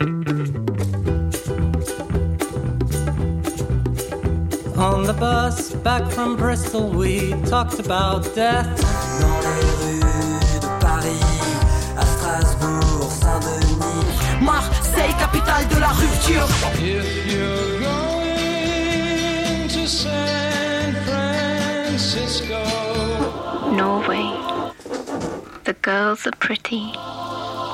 On 0.00 0.06
the 5.02 5.12
bus 5.18 5.72
back 5.74 6.08
from 6.12 6.36
Bristol, 6.36 6.88
we 6.88 7.32
talked 7.46 7.80
about 7.80 8.22
death. 8.32 8.80
Dans 9.20 9.40
les 9.42 9.60
rues 9.82 10.60
de 10.60 10.68
Paris, 10.78 11.18
à 11.96 12.06
Strasbourg, 12.06 13.10
Saint-Denis. 13.10 14.06
Marseille, 14.40 15.14
capitale 15.18 15.66
de 15.66 15.80
la 15.80 15.88
rupture. 15.88 16.46
If 16.74 16.80
you're 17.26 17.80
going 17.80 19.68
to 19.68 19.86
San 19.88 20.94
Francisco, 21.06 22.62
Norway. 23.72 24.30
The 25.64 25.74
girls 25.82 26.24
are 26.24 26.36
pretty. 26.38 26.94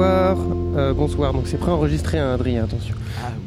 Bonsoir. 0.00 0.38
Euh, 0.78 0.94
bonsoir. 0.94 1.32
Donc 1.34 1.46
c'est 1.46 1.58
préenregistré, 1.58 2.18
hein, 2.18 2.32
Adrien, 2.32 2.64
attention. 2.64 2.94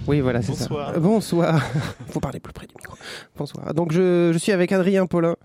oui, 0.05 0.19
voilà, 0.21 0.43
c'est 0.43 0.53
ça. 0.53 0.65
bonsoir. 0.67 0.89
Euh, 0.95 0.99
Bonsoir. 0.99 1.63
Faut 2.09 2.19
parler 2.19 2.39
plus 2.39 2.53
près 2.53 2.67
du 2.67 2.75
micro. 2.77 2.95
Bonsoir. 3.35 3.73
Donc 3.73 3.91
je, 3.91 4.29
je 4.31 4.37
suis 4.37 4.51
avec 4.51 4.71
Adrien 4.71 5.07
Paulin. 5.07 5.35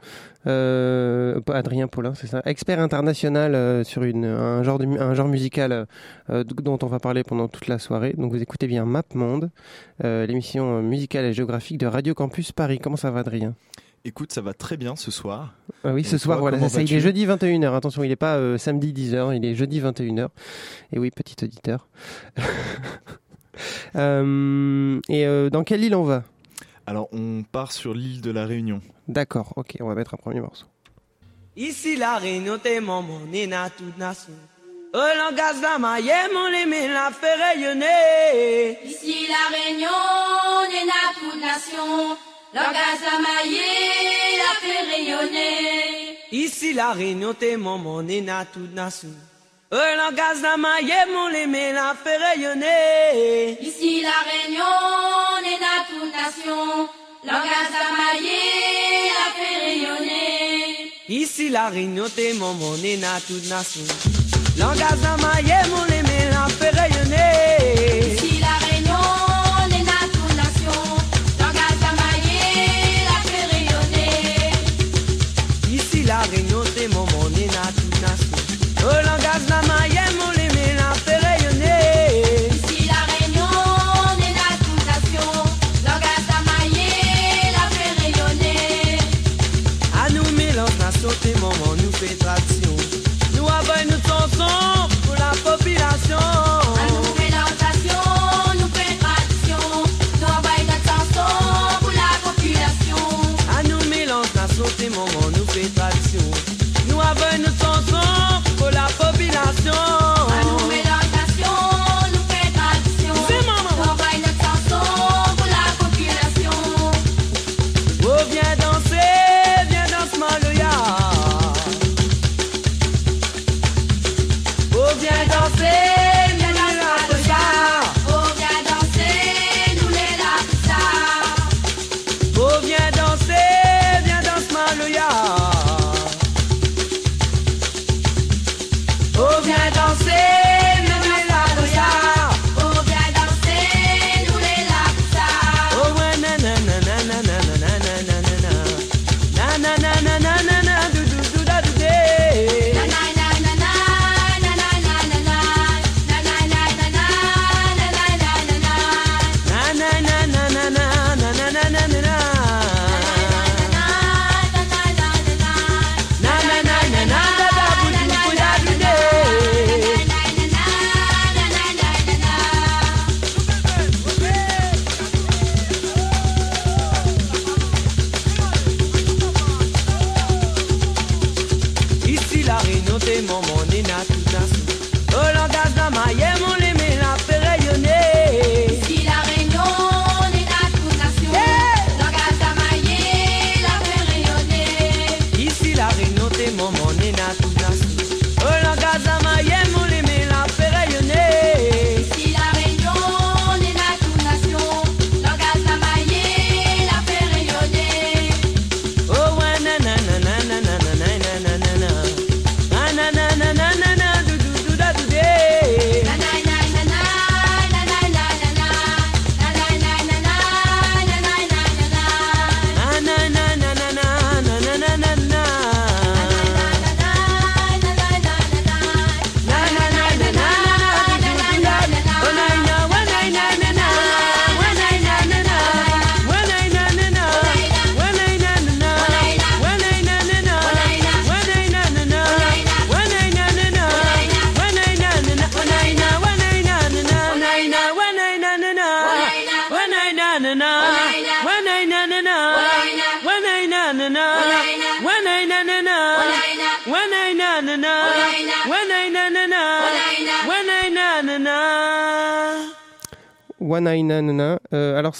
Euh, 0.46 1.40
Adrien 1.50 1.88
Paulin, 1.88 2.12
c'est 2.14 2.26
ça. 2.26 2.42
Expert 2.44 2.78
international 2.78 3.54
euh, 3.54 3.84
sur 3.84 4.02
une, 4.02 4.26
un, 4.26 4.62
genre 4.62 4.78
de, 4.78 4.84
un 4.84 5.14
genre 5.14 5.28
musical 5.28 5.86
dont 6.28 6.78
on 6.82 6.86
va 6.88 6.98
parler 6.98 7.24
pendant 7.24 7.48
toute 7.48 7.68
la 7.68 7.78
soirée. 7.78 8.12
Donc 8.18 8.30
vous 8.30 8.42
écoutez 8.42 8.66
bien 8.66 8.84
Map 8.84 9.04
Monde, 9.14 9.48
l'émission 10.04 10.82
musicale 10.82 11.24
et 11.24 11.32
géographique 11.32 11.78
de 11.78 11.86
Radio 11.86 12.12
Campus 12.12 12.52
Paris. 12.52 12.80
Comment 12.82 12.96
ça 12.96 13.10
va, 13.10 13.20
Adrien? 13.20 13.54
Écoute, 14.08 14.32
ça 14.32 14.40
va 14.40 14.54
très 14.54 14.78
bien 14.78 14.96
ce 14.96 15.10
soir. 15.10 15.52
Ah 15.84 15.92
oui, 15.92 16.00
Et 16.00 16.04
ce 16.04 16.16
toi, 16.16 16.18
soir, 16.18 16.38
voilà, 16.38 16.66
ça. 16.70 16.80
Il 16.80 16.90
est 16.90 16.98
jeudi 17.00 17.26
21h. 17.26 17.76
Attention, 17.76 18.02
il 18.02 18.08
n'est 18.08 18.16
pas 18.16 18.36
euh, 18.36 18.56
samedi 18.56 18.94
10h, 18.94 19.36
il 19.36 19.44
est 19.44 19.54
jeudi 19.54 19.82
21h. 19.82 20.28
Et 20.94 20.98
oui, 20.98 21.10
petit 21.10 21.36
auditeur. 21.44 21.86
Euh, 23.96 25.00
et 25.08 25.26
euh, 25.26 25.50
dans 25.50 25.64
quelle 25.64 25.82
île 25.82 25.96
on 25.96 26.04
va? 26.04 26.22
Alors, 26.86 27.08
on 27.10 27.42
part 27.42 27.72
sur 27.72 27.92
l'île 27.92 28.20
de 28.20 28.30
la 28.30 28.46
Réunion. 28.46 28.80
D'accord, 29.08 29.52
ok, 29.56 29.78
on 29.80 29.88
va 29.88 29.96
mettre 29.96 30.14
un 30.14 30.16
premier 30.16 30.40
morceau. 30.40 30.66
Ici 31.56 31.96
la 31.96 32.18
Réunion, 32.18 32.58
t'es 32.62 32.80
mon 32.80 33.02
toute 33.76 33.98
nation. 33.98 34.32
Langage 34.94 35.60
la 35.60 35.76
maille, 35.76 36.12
mon 36.32 36.46
aimé 36.46 36.86
la 36.86 37.10
fait 37.10 37.34
rayonner. 37.34 38.78
Ici 38.84 39.26
la 39.26 39.56
Réunion, 39.58 39.88
on 40.46 40.70
est 40.70 40.86
là 40.86 41.02
toute 41.18 41.40
nation 41.40 42.16
gaz 42.54 43.00
la. 43.12 44.38
Ici 46.32 46.72
la 46.74 46.92
réunion 46.92 47.34
mon 47.58 47.78
mon 47.78 48.02
na 48.02 48.44
tout 48.44 48.68
nasu. 48.74 49.08
Euh, 49.72 49.96
le 49.96 50.14
gaz 50.14 50.42
amaillé, 50.44 50.94
mon 51.12 51.28
l'aimé, 51.28 51.72
la 51.72 51.94
fait 52.02 52.16
rayonner. 52.16 53.58
Ici 53.60 54.02
la 54.02 54.18
réunion 54.30 54.64
na 55.60 55.84
toute 55.88 56.12
nation. 56.12 56.88
Le 57.24 57.30
gaz 57.30 57.72
la 59.18 59.26
fait 59.36 59.58
rayonner. 59.64 60.92
Ici 61.08 61.50
la 61.50 61.68
réunion 61.68 62.06
mon 62.38 62.54
mon 62.54 62.76
na 62.76 63.20
tout 63.26 63.42
nasu. 63.48 63.80
Le 64.56 64.78
gaz 64.78 65.04
amaillé, 65.04 65.54
mon 65.70 65.84
l'aimé. 65.84 66.07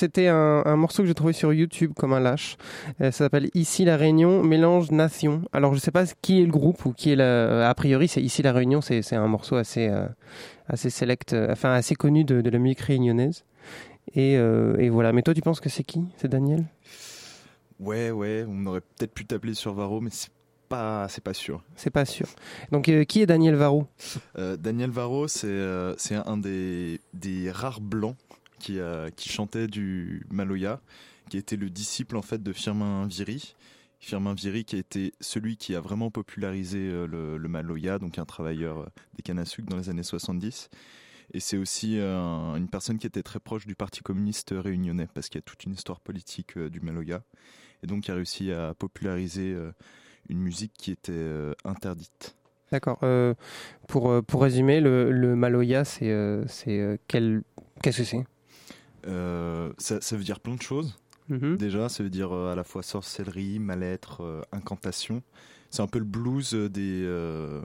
C'était 0.09 0.29
un, 0.29 0.63
un 0.65 0.77
morceau 0.77 1.03
que 1.03 1.07
j'ai 1.07 1.15
trouvé 1.15 1.35
sur 1.35 1.53
YouTube 1.53 1.93
comme 1.95 2.15
un 2.15 2.21
lâche. 2.21 2.57
Euh, 3.03 3.11
ça 3.11 3.25
s'appelle 3.25 3.51
Ici 3.53 3.85
la 3.85 3.99
Réunion 3.99 4.43
mélange 4.43 4.91
nation. 4.91 5.43
Alors 5.53 5.75
je 5.75 5.81
sais 5.81 5.91
pas 5.91 6.05
qui 6.23 6.41
est 6.41 6.47
le 6.47 6.51
groupe 6.51 6.87
ou 6.87 6.95
qui 6.95 7.13
est 7.13 7.17
la. 7.17 7.69
A 7.69 7.75
priori 7.75 8.09
c'est 8.09 8.23
Ici 8.23 8.43
la 8.43 8.53
Réunion. 8.53 8.81
C'est 8.81 9.13
un 9.13 9.29
morceau 9.29 9.57
assez 9.57 9.89
euh, 9.89 10.07
assez 10.67 10.89
select, 10.89 11.35
euh, 11.35 11.53
enfin 11.53 11.75
assez 11.75 11.95
connu 11.95 12.25
de, 12.25 12.41
de 12.41 12.49
la 12.49 12.59
musique 12.59 12.81
réunionnaise. 12.81 13.45
Et, 14.15 14.33
et 14.33 14.89
voilà. 14.89 15.13
Mais 15.13 15.21
toi 15.21 15.35
tu 15.35 15.43
penses 15.43 15.61
que 15.61 15.69
c'est 15.69 15.85
qui? 15.85 16.03
C'est 16.17 16.29
Daniel? 16.29 16.65
Ouais, 17.79 18.11
ouais, 18.11 18.47
on 18.49 18.65
aurait 18.65 18.81
peut-être 18.81 19.13
pu 19.13 19.27
t'appeler 19.27 19.53
sur 19.53 19.75
Varro, 19.75 20.01
mais 20.01 20.11
c'est 20.11 20.31
pas, 20.69 21.07
c'est 21.09 21.23
pas 21.23 21.35
sûr. 21.35 21.63
C'est 21.77 21.91
pas 21.91 22.05
sûr. 22.05 22.27
Donc 22.73 22.89
euh, 22.89 23.05
qui 23.05 23.23
est 23.23 23.27
Daniel 23.27 23.55
Varro 23.55 23.87
Euh, 24.37 24.57
Daniel 24.57 24.91
Varro, 24.91 25.29
c'est 25.29 25.47
euh, 25.47 25.95
un 26.27 26.37
des, 26.37 27.01
des 27.15 27.51
rares 27.51 27.81
blancs 27.81 28.17
qui, 28.59 28.79
chantait 29.31 29.67
du 29.67 30.27
Maloya, 30.31 30.81
qui 31.31 31.37
était 31.39 31.57
le 31.57 31.71
disciple 31.71 32.17
en 32.17 32.23
fait 32.23 32.43
de 32.43 32.53
Firmin 32.53 33.07
Viry. 33.07 33.55
Firmin 34.01 34.33
Viry 34.35 34.65
qui 34.65 34.77
a 34.77 34.79
été 34.79 35.13
celui 35.21 35.57
qui 35.57 35.75
a 35.75 35.81
vraiment 35.81 36.11
popularisé 36.13 36.79
euh, 36.79 37.07
le, 37.07 37.37
le 37.37 37.49
Maloya, 37.49 37.99
donc 37.99 38.19
un 38.19 38.25
travailleur 38.25 38.79
euh, 38.79 38.87
des 39.17 39.23
cannes 39.25 39.41
à 39.41 39.45
sucre 39.45 39.69
dans 39.69 39.77
les 39.77 39.91
années 39.91 40.05
70. 40.05 40.71
Et 41.35 41.41
c'est 41.41 41.57
aussi 41.57 41.99
euh, 41.99 42.17
un- 42.17 42.55
une 42.57 42.69
personne 42.69 42.99
qui 42.99 43.07
était 43.09 43.25
très 43.25 43.41
proche 43.41 43.67
du 43.67 43.75
Parti 43.75 44.01
communiste 44.03 44.55
réunionnais, 44.57 45.09
parce 45.15 45.29
qu'il 45.29 45.39
y 45.39 45.43
a 45.43 45.43
toute 45.43 45.65
une 45.65 45.73
histoire 45.73 45.99
politique 46.01 46.57
du 46.59 46.81
Maloya. 46.81 47.23
Et 47.83 47.87
donc 47.89 48.05
qui 48.05 48.11
a 48.13 48.15
réussi 48.15 48.53
à 48.53 48.73
populariser 48.75 49.57
une 50.29 50.39
musique 50.39 50.73
qui 50.79 50.91
était 50.93 51.31
interdite. 51.65 52.35
D'accord. 52.73 52.99
Pour 53.87 54.25
pour 54.25 54.43
résumer, 54.43 54.81
le, 54.81 55.13
le 55.13 55.37
Maloya 55.37 55.85
c'est 55.85 56.09
quel 57.07 57.43
qu'est-ce 57.83 57.99
que 57.99 58.05
c'est? 58.05 58.25
Ça, 59.79 60.01
ça 60.01 60.17
veut 60.17 60.25
dire 60.25 60.41
plein 60.41 60.55
de 60.55 60.63
choses. 60.63 60.99
Mhm. 61.29 61.57
Déjà, 61.57 61.89
ça 61.89 62.03
veut 62.03 62.11
dire 62.11 62.35
euh, 62.35 62.53
à 62.53 62.55
la 62.55 62.65
fois 62.65 62.83
sorcellerie, 62.83 63.59
mal-être, 63.59 64.23
euh, 64.23 64.43
incantation. 64.53 65.23
C'est 65.71 65.83
un 65.83 65.87
peu 65.87 65.99
le 65.99 66.07
blues 66.07 66.55
euh, 66.55 66.71
des, 66.71 67.03
euh, 67.05 67.61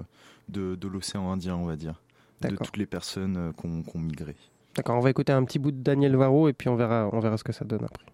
de, 0.49 0.75
de 0.75 0.87
l'océan 0.87 1.31
Indien, 1.31 1.55
on 1.55 1.65
va 1.65 1.75
dire. 1.75 2.01
De 2.41 2.55
toutes 2.57 2.75
les 2.75 2.85
personnes 2.85 3.37
euh, 3.37 3.51
qui 3.53 3.65
ont 3.65 3.99
migré. 3.99 4.35
D'accord. 4.75 4.97
On 4.97 4.99
va 4.99 5.09
écouter 5.09 5.31
un 5.31 5.45
petit 5.45 5.59
bout 5.59 5.71
de 5.71 5.81
Daniel 5.81 6.17
Varro 6.17 6.49
et 6.49 6.53
puis 6.53 6.67
on 6.67 6.75
verra 6.75 7.09
on 7.13 7.19
verra 7.19 7.37
ce 7.37 7.43
que 7.43 7.53
ça 7.53 7.63
donne 7.63 7.85
après. 7.85 8.05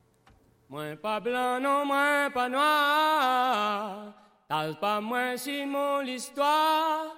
Moins 0.70 0.96
pas 0.98 1.20
blanc, 1.20 1.60
non, 1.60 1.86
moins 1.86 2.30
pas 2.30 2.48
noir. 2.48 4.14
T'as 4.48 4.74
pas 4.76 5.02
moins 5.02 5.36
Simon 5.36 6.02
l'histoire. 6.02 7.16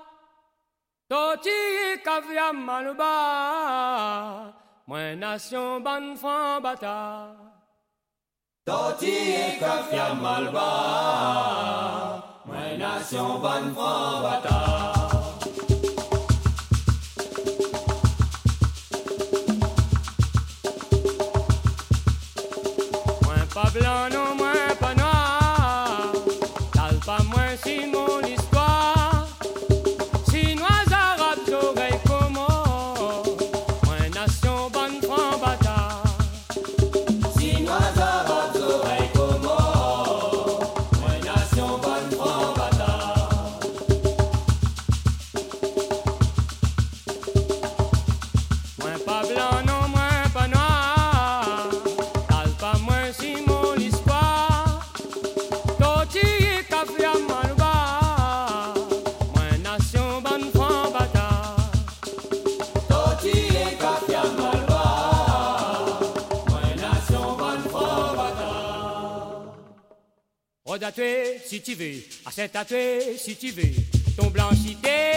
Toti 1.10 1.50
et 1.50 2.02
caviar 2.02 2.54
malouba. 2.54 3.02
Mwen 4.92 5.20
nasyon 5.24 5.84
ban 5.86 6.18
fan 6.22 6.62
bata. 6.64 7.32
Toti 8.68 9.16
e 9.44 9.48
kafya 9.60 10.08
malba. 10.24 10.68
Mwen 12.48 12.80
nasyon 12.82 13.42
ban 13.44 13.64
fan 13.78 14.16
bata. 14.26 14.58
Mwen 23.24 23.46
pa 23.54 23.66
blan 23.74 24.12
non 24.12 24.41
tu 71.62 71.76
veux, 71.76 72.02
à 72.26 72.32
Saint-Athée 72.32 73.18
si 73.18 73.36
tu 73.36 73.52
veux, 73.52 73.72
ton 74.18 74.28
blanc 74.28 74.50
si 74.54 74.76
t'es 74.76 75.11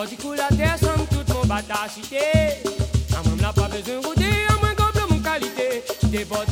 Alors 0.00 0.08
du 0.08 0.16
coup 0.16 0.32
la 0.32 0.48
terre 0.56 0.78
semble 0.78 1.06
toute 1.10 1.28
mon 1.28 1.44
bâtard 1.46 1.86
cité. 1.94 2.16
À 2.16 3.22
moi, 3.22 3.36
n'a 3.38 3.52
pas 3.52 3.68
besoin 3.68 4.00
de 4.00 4.02
goûter, 4.02 4.46
à 4.48 4.54
moins 4.54 4.74
qu'on 4.74 5.14
mon 5.14 5.20
qualité. 5.20 5.82
J'étais 6.00 6.24
pas 6.24 6.46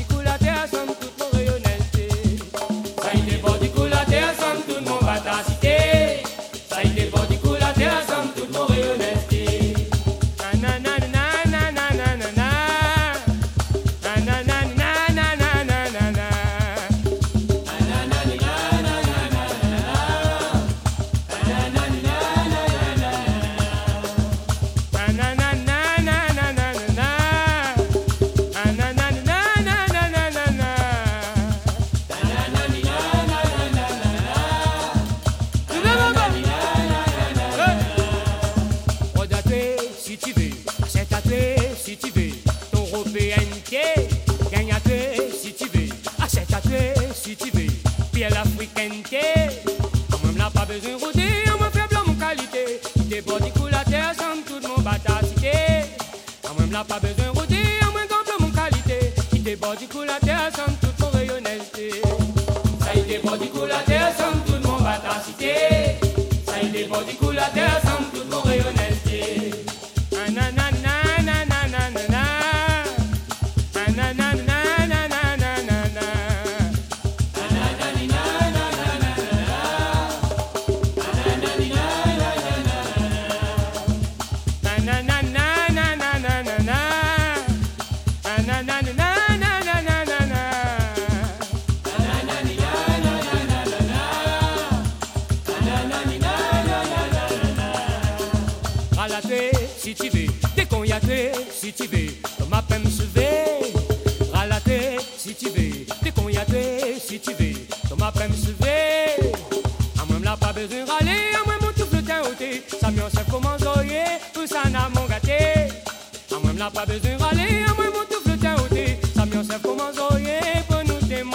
Pas 116.78 116.86
besoin 116.86 117.16
de 117.16 117.20
râler, 117.20 117.64
à 117.66 117.74
moi, 117.74 117.86
mon 117.86 118.04
tout 118.08 118.22
flotté 118.22 118.46
au 118.46 118.68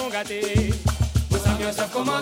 gâté. 0.09 0.71
Nous 1.29 1.37
savions 1.37 1.69
savent 1.73 1.89
comment 1.91 2.13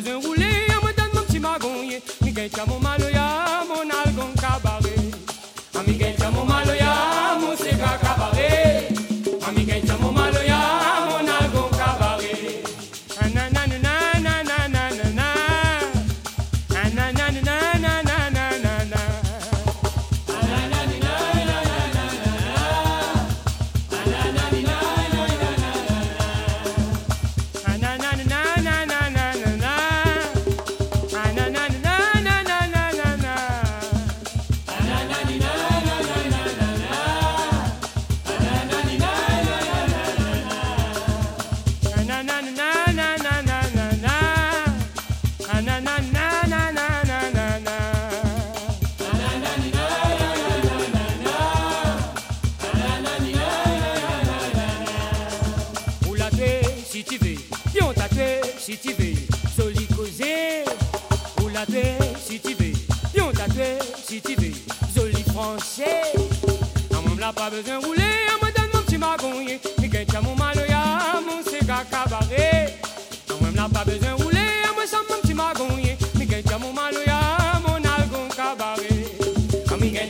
Cause 0.00 0.27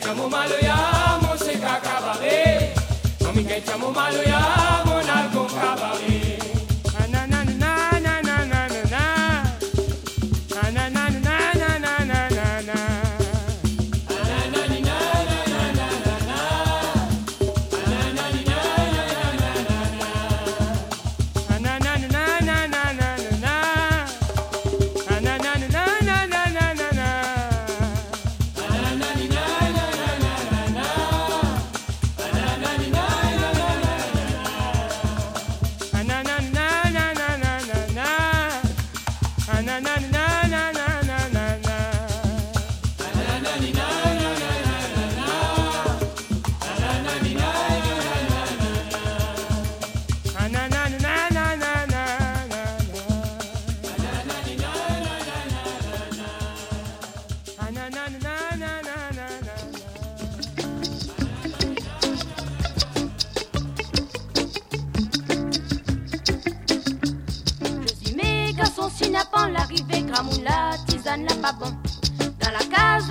echamos 0.09 0.31
malo 0.31 0.55
ya, 0.63 1.19
música 1.21 1.75
acaba 1.75 2.17
de. 2.17 2.73
Mami, 3.21 3.45
que 3.45 3.59
echamos 3.59 3.95
malo 3.95 4.23
ya. 4.23 4.58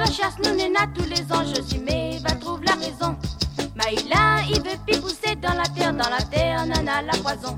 je 0.05 0.11
cherche 0.11 0.37
Nounéna 0.43 0.81
tous 0.93 1.05
les 1.05 1.21
ans, 1.33 1.43
je 1.45 1.61
suis 1.61 1.79
mais 1.79 2.19
va 2.23 2.31
trouve 2.35 2.61
la 2.63 2.73
raison. 2.73 3.15
Maïla, 3.75 4.41
il 4.49 4.61
veut 4.61 4.77
puis 4.85 4.99
pousser 4.99 5.35
dans 5.41 5.53
la 5.53 5.63
terre, 5.75 5.93
dans 5.93 6.09
la 6.09 6.21
terre, 6.21 6.65
nana 6.65 7.01
la 7.01 7.13
poison. 7.13 7.57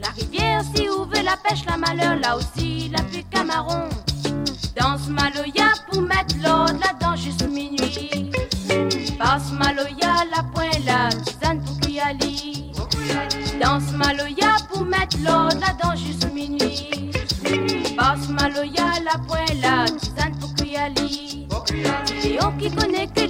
La 0.00 0.08
rivière, 0.10 0.62
si 0.74 0.88
où 0.88 1.04
veut 1.04 1.22
la 1.24 1.36
pêche, 1.36 1.64
la 1.66 1.76
malheur, 1.76 2.16
là 2.16 2.36
aussi 2.36 2.88
la 2.88 3.02
pluie 3.02 3.24
camaron. 3.24 3.88
Danse 4.76 5.08
Maloya 5.08 5.72
pour 5.90 6.02
mettre 6.02 6.36
l'eau 6.36 6.66
là-dedans 6.78 7.16
juste 7.16 7.46
minuit. 7.48 8.30
Passe 9.18 9.50
Maloya 9.52 10.24
la 10.34 10.42
pointe, 10.54 10.84
la 10.86 11.08
tisane 11.24 11.60
pour 11.64 11.78
Kuyali. 11.80 12.72
Danse 13.60 13.92
Maloya 13.92 14.56
pour 14.70 14.84
mettre 14.84 15.16
l'eau 15.18 15.48
là-dedans 15.60 15.96
juste 15.96 16.26
minuit. 16.26 16.37
Connect. 22.76 23.27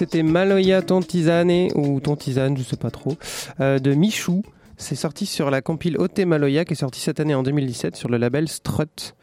C'était 0.00 0.22
Maloya 0.22 0.80
ton 0.80 1.00
tisane 1.00 1.68
ou 1.74 2.00
ton 2.00 2.16
tisane, 2.16 2.56
je 2.56 2.62
sais 2.62 2.78
pas 2.78 2.90
trop, 2.90 3.18
euh, 3.60 3.78
de 3.78 3.92
Michou. 3.92 4.42
C'est 4.78 4.94
sorti 4.94 5.26
sur 5.26 5.50
la 5.50 5.60
compile 5.60 5.98
OT 5.98 6.20
Maloya 6.20 6.64
qui 6.64 6.72
est 6.72 6.76
sortie 6.76 7.00
cette 7.00 7.20
année 7.20 7.34
en 7.34 7.42
2017 7.42 7.96
sur 7.96 8.08
le 8.08 8.16
label 8.16 8.48
Strut. 8.48 9.14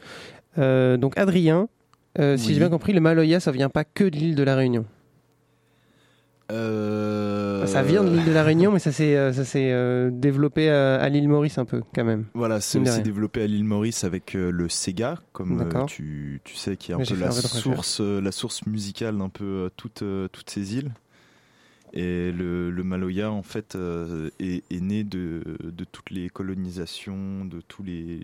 Euh, 0.56 0.96
donc 0.96 1.18
Adrien, 1.18 1.68
euh, 2.20 2.36
si 2.36 2.52
j'ai 2.52 2.60
bien 2.60 2.68
compris, 2.68 2.92
le 2.92 3.00
Maloya 3.00 3.40
ça 3.40 3.50
vient 3.50 3.70
pas 3.70 3.82
que 3.82 4.04
de 4.04 4.16
l'île 4.16 4.36
de 4.36 4.42
la 4.44 4.54
Réunion. 4.54 4.84
Euh, 6.50 7.66
Ça 7.66 7.82
vient 7.82 8.02
de 8.04 8.10
l'île 8.10 8.24
de 8.24 8.32
la 8.32 8.42
Réunion, 8.42 8.72
mais 8.72 8.78
ça 8.78 8.90
s'est 8.92 9.16
euh, 9.16 9.32
ça 9.32 9.44
s'est 9.44 9.70
euh, 9.70 10.10
développé 10.10 10.70
à, 10.70 10.96
à 10.96 11.08
l'île 11.08 11.28
Maurice 11.28 11.58
un 11.58 11.64
peu 11.64 11.82
quand 11.94 12.04
même. 12.04 12.24
Voilà, 12.34 12.60
c'est 12.60 12.78
aussi 12.78 13.02
développé 13.02 13.42
à 13.42 13.46
l'île 13.46 13.64
Maurice 13.64 14.04
avec 14.04 14.34
euh, 14.34 14.50
le 14.50 14.68
Sega, 14.68 15.18
comme 15.32 15.58
tu, 15.86 16.40
tu 16.44 16.56
sais, 16.56 16.76
qui 16.76 16.92
est 16.92 16.94
un 16.94 16.98
peu 16.98 17.14
la 17.16 17.30
source, 17.32 18.00
la 18.00 18.32
source 18.32 18.66
musicale 18.66 19.18
d'un 19.18 19.28
peu 19.28 19.70
toutes, 19.76 20.02
toutes 20.32 20.50
ces 20.50 20.76
îles. 20.76 20.92
Et 21.94 22.32
le, 22.32 22.70
le 22.70 22.82
Maloya, 22.84 23.30
en 23.30 23.42
fait, 23.42 23.76
est, 24.38 24.62
est 24.70 24.80
né 24.80 25.04
de, 25.04 25.42
de 25.62 25.84
toutes 25.84 26.10
les 26.10 26.28
colonisations, 26.28 27.46
de 27.46 27.62
tous 27.66 27.82
les, 27.82 28.20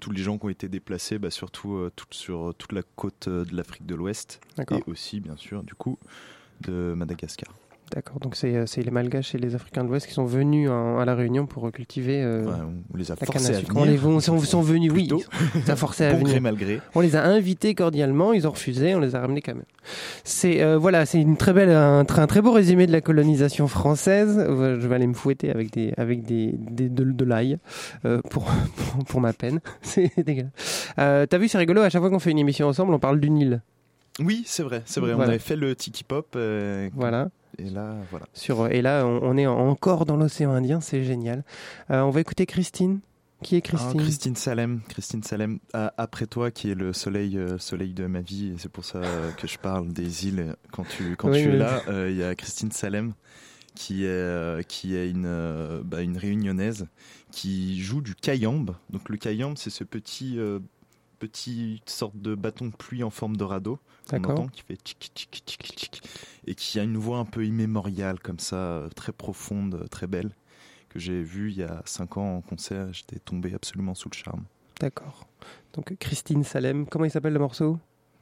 tous 0.00 0.10
les 0.10 0.22
gens 0.22 0.38
qui 0.38 0.46
ont 0.46 0.50
été 0.50 0.68
déplacés, 0.68 1.18
bah, 1.20 1.30
surtout 1.30 1.74
euh, 1.76 1.90
tout- 1.94 2.06
sur 2.10 2.52
toute 2.58 2.72
la 2.72 2.82
côte 2.96 3.28
de 3.28 3.54
l'Afrique 3.56 3.86
de 3.86 3.94
l'Ouest. 3.94 4.40
Et 4.78 4.82
aussi, 4.90 5.20
bien 5.20 5.36
sûr, 5.36 5.62
du 5.62 5.74
coup, 5.74 5.98
de 6.60 6.94
Madagascar. 6.96 7.52
D'accord, 7.92 8.20
donc 8.20 8.36
c'est 8.36 8.54
euh, 8.54 8.66
c'est 8.66 8.82
les 8.82 8.92
Malgaches 8.92 9.34
et 9.34 9.38
les 9.38 9.56
Africains 9.56 9.82
de 9.82 9.88
l'Ouest 9.88 10.06
qui 10.06 10.12
sont 10.12 10.24
venus 10.24 10.70
en- 10.70 11.00
à 11.00 11.04
la 11.04 11.16
Réunion 11.16 11.46
pour 11.46 11.72
cultiver 11.72 12.22
euh, 12.22 12.44
Ouais, 12.44 12.52
on 12.94 12.96
les 12.96 13.10
a 13.10 13.16
la 13.18 13.26
forcés 13.26 13.48
à 13.48 13.58
venir. 13.58 13.72
On 13.74 13.82
les 13.84 13.98
sont, 14.20 14.38
sont 14.38 14.60
venus, 14.60 14.92
oui, 14.92 15.10
a 15.66 15.74
forcé 15.74 16.04
à 16.04 16.12
Bon 16.12 16.18
venir. 16.18 16.30
gré, 16.34 16.38
mal 16.40 16.54
gré. 16.54 16.80
On 16.94 17.00
les 17.00 17.16
a 17.16 17.24
invités 17.24 17.74
cordialement, 17.74 18.32
ils 18.32 18.46
ont 18.46 18.52
refusé, 18.52 18.94
on 18.94 19.00
les 19.00 19.16
a 19.16 19.20
ramenés 19.20 19.42
quand 19.42 19.54
même. 19.56 19.64
C'est 20.22 20.62
euh, 20.62 20.78
voilà, 20.78 21.04
c'est 21.04 21.20
une 21.20 21.36
très 21.36 21.52
belle, 21.52 21.70
un, 21.70 22.04
très- 22.04 22.22
un 22.22 22.28
très 22.28 22.42
beau 22.42 22.52
résumé 22.52 22.86
de 22.86 22.92
la 22.92 23.00
colonisation 23.00 23.66
française. 23.66 24.36
Je 24.38 24.86
vais 24.86 24.94
aller 24.94 25.08
me 25.08 25.14
fouetter 25.14 25.50
avec 25.50 25.72
des, 25.72 25.92
avec 25.96 26.22
des, 26.22 26.54
des- 26.56 26.88
de, 26.90 27.02
de 27.02 27.24
l'ail 27.24 27.58
euh, 28.04 28.20
pour, 28.30 28.44
pour 28.76 29.04
pour 29.04 29.20
ma 29.20 29.32
peine. 29.32 29.58
C'est 29.82 30.12
dégueulasse. 30.16 30.92
T'as 30.96 31.38
vu, 31.38 31.48
c'est 31.48 31.58
rigolo. 31.58 31.80
À 31.80 31.90
chaque 31.90 32.02
fois 32.02 32.10
qu'on 32.10 32.20
fait 32.20 32.30
une 32.30 32.38
émission 32.38 32.68
ensemble, 32.68 32.94
on 32.94 33.00
parle 33.00 33.18
d'une 33.18 33.36
île. 33.36 33.62
Oui, 34.20 34.42
c'est 34.46 34.62
vrai, 34.62 34.82
c'est 34.86 35.00
vrai. 35.00 35.14
On 35.14 35.20
avait 35.20 35.38
fait 35.38 35.56
le 35.56 35.74
Tiki 35.74 36.04
Pop. 36.04 36.28
euh, 36.36 36.88
Voilà. 36.94 37.30
Et 37.58 37.68
là, 37.68 37.94
voilà. 38.10 38.26
Sur 38.32 38.68
et 38.68 38.80
là, 38.82 39.04
on, 39.06 39.20
on 39.22 39.36
est 39.36 39.46
encore 39.46 40.06
dans 40.06 40.16
l'océan 40.16 40.52
Indien, 40.52 40.80
c'est 40.80 41.04
génial. 41.04 41.44
Euh, 41.90 42.00
on 42.02 42.10
va 42.10 42.20
écouter 42.20 42.46
Christine. 42.46 43.00
Qui 43.42 43.56
est 43.56 43.62
Ah, 43.64 43.68
Christine 43.68 44.00
Christine 44.02 44.36
Salem, 44.36 44.80
Christine 44.90 45.22
Salem, 45.22 45.60
après 45.72 46.26
toi 46.26 46.50
qui 46.50 46.70
est 46.70 46.74
le 46.74 46.92
soleil, 46.92 47.38
euh, 47.38 47.56
soleil 47.56 47.94
de 47.94 48.06
ma 48.06 48.20
vie, 48.20 48.48
et 48.48 48.54
c'est 48.58 48.68
pour 48.70 48.84
ça 48.84 48.98
euh, 48.98 49.30
que 49.32 49.46
je 49.46 49.56
parle 49.58 49.88
des 49.94 50.26
îles. 50.26 50.56
Quand 50.72 50.84
tu, 50.84 51.16
quand 51.16 51.30
Oui, 51.30 51.42
tu 51.42 51.48
oui. 51.48 51.54
es 51.54 51.58
là, 51.58 51.80
euh, 51.88 52.10
il 52.10 52.18
y 52.18 52.22
a 52.22 52.34
Christine 52.34 52.70
Salem 52.70 53.14
qui 53.74 54.04
est, 54.04 54.08
euh, 54.08 54.60
qui 54.60 54.94
est 54.94 55.08
une, 55.08 55.24
euh, 55.24 55.80
bah, 55.82 56.02
une 56.02 56.18
réunionnaise 56.18 56.86
qui 57.32 57.80
joue 57.80 58.02
du 58.02 58.14
kayambe. 58.14 58.74
Donc 58.90 59.08
le 59.08 59.16
kayambe, 59.16 59.56
c'est 59.56 59.70
ce 59.70 59.84
petit, 59.84 60.38
euh, 61.22 61.26
petit 61.26 61.82
sorte 61.86 62.16
de 62.16 62.34
bâton 62.34 62.66
de 62.66 62.74
pluie 62.74 63.02
en 63.02 63.10
forme 63.10 63.36
de 63.36 63.44
radeau 63.44 63.78
qu'on 64.08 64.16
D'accord. 64.16 64.32
entend 64.32 64.48
qui 64.48 64.62
fait 64.62 64.76
tchic 64.76 65.10
tchic 65.14 65.42
tchic 65.46 65.62
tchic 65.62 66.02
et 66.46 66.54
qui 66.54 66.80
a 66.80 66.82
une 66.82 66.96
voix 66.96 67.18
un 67.18 67.24
peu 67.24 67.44
immémoriale 67.44 68.18
comme 68.20 68.38
ça, 68.38 68.56
euh, 68.56 68.88
très 68.88 69.12
profonde, 69.12 69.74
euh, 69.74 69.86
très 69.86 70.06
belle 70.06 70.30
que 70.88 70.98
j'ai 70.98 71.22
vu 71.22 71.50
il 71.50 71.58
y 71.58 71.62
a 71.62 71.82
5 71.84 72.16
ans 72.16 72.36
en 72.36 72.40
concert. 72.40 72.92
J'étais 72.92 73.20
tombé 73.20 73.54
absolument 73.54 73.94
sous 73.94 74.08
le 74.08 74.16
charme. 74.16 74.44
D'accord. 74.80 75.26
Donc 75.72 75.94
Christine 75.98 76.42
Salem. 76.42 76.86
Comment 76.86 77.04
il 77.04 77.10
s'appelle 77.10 77.34
le 77.34 77.38
morceau? 77.38 77.78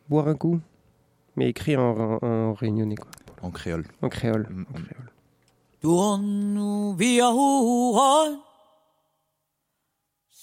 Boire 0.09 0.29
un 0.29 0.35
coup? 0.35 0.61
Mais 1.37 1.49
écrit 1.49 1.77
en, 1.77 2.19
en, 2.21 2.23
en 2.23 2.53
réunionnais, 2.53 2.97
quoi. 2.97 3.11
En 3.43 3.51
créole. 3.51 3.87
En 4.03 4.09
créole. 4.09 4.49
Mm, 4.51 4.67
En 4.75 4.79
mm. 4.79 4.83
créole. 4.83 5.11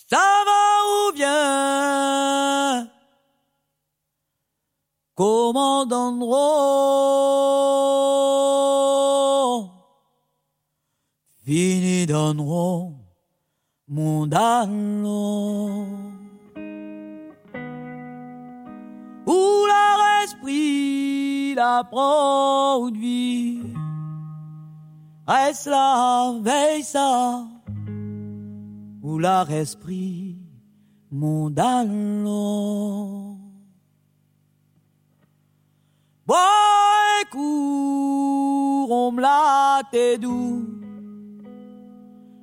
Ça 0.07 0.17
va 0.17 0.63
ou 0.87 1.13
bien? 1.13 2.87
Commandant 5.15 6.11
Fini 11.43 12.05
donneront 12.05 12.93
mon 13.87 14.27
dallon. 14.27 15.87
Où 19.25 19.65
leur 19.65 19.99
esprit 20.23 21.55
la 21.55 21.83
produit? 21.83 23.61
Reste 25.27 25.65
la 25.65 26.33
veille 26.41 26.83
ça? 26.83 27.54
Où 29.05 29.19
leur 29.19 29.51
esprit 29.51 30.35
mon 31.11 31.51
dallon 31.51 33.37
Boy, 36.25 37.25
cours, 37.31 38.91
on 38.91 39.11
me 39.11 39.21
t'es 39.91 40.17
doux. 40.17 40.65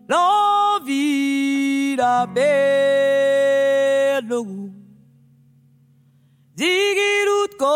l'envie, 0.08 1.96
la 1.96 2.26
belle 2.26 4.32
Digilutko 6.54 7.66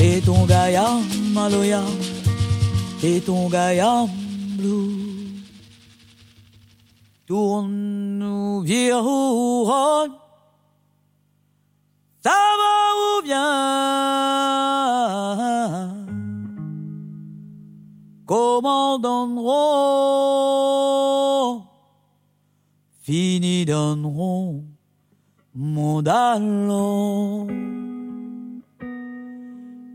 Et 0.00 0.20
ton 0.22 0.44
Gaïa 0.44 0.88
Maloya. 1.32 1.82
Et 3.04 3.20
ton 3.20 3.48
Gaïa 3.48 4.06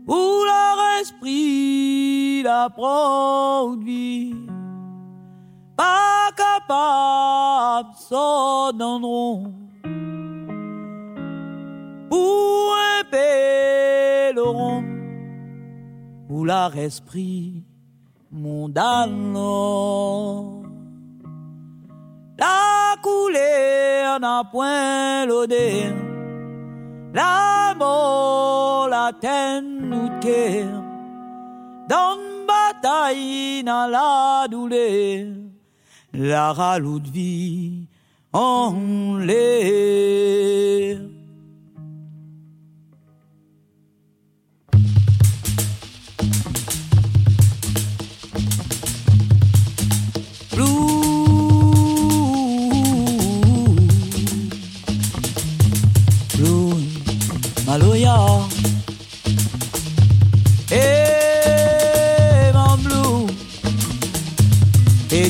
Où 0.08 0.44
leur 0.44 0.78
esprit 1.00 2.42
la 2.42 2.68
produit. 2.68 4.34
Pas 5.76 6.30
capable 6.36 7.94
s'en 7.94 8.72
pour 12.10 12.74
un 12.74 13.04
pèlerin 13.10 14.84
où 16.28 16.44
leur 16.44 16.76
esprit 16.76 17.62
mondain 18.30 19.06
la 22.38 22.96
couleur 23.02 24.20
n'a 24.20 24.44
point 24.44 25.26
l'odeur 25.26 26.05
la 27.16 27.74
mort 27.78 28.88
la 28.88 29.10
cœur 30.20 30.82
dans 31.88 32.18
dans 33.62 33.90
la 33.90 34.46
douleur. 34.48 35.26
La 36.12 36.52
raloute 36.52 37.04
de 37.04 37.10
vie 37.10 37.86
en 38.32 39.16
l'air 39.18 40.98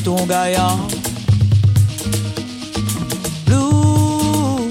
ton 0.06 0.24
Blue. 3.44 4.68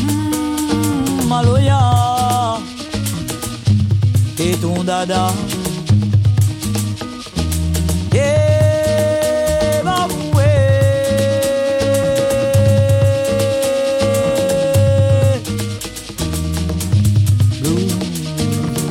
Mm, 0.00 1.28
Maloya. 1.28 2.58
Et 4.38 4.56
ton 4.62 4.82
dada. 4.82 5.26
Eh 8.14 9.82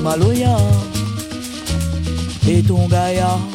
Maloya. 0.04 0.58
Et 2.48 2.62
ton 2.62 2.88
Gaïa 2.88 3.49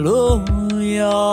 Maloya 0.00 0.40
Femme 0.70 1.29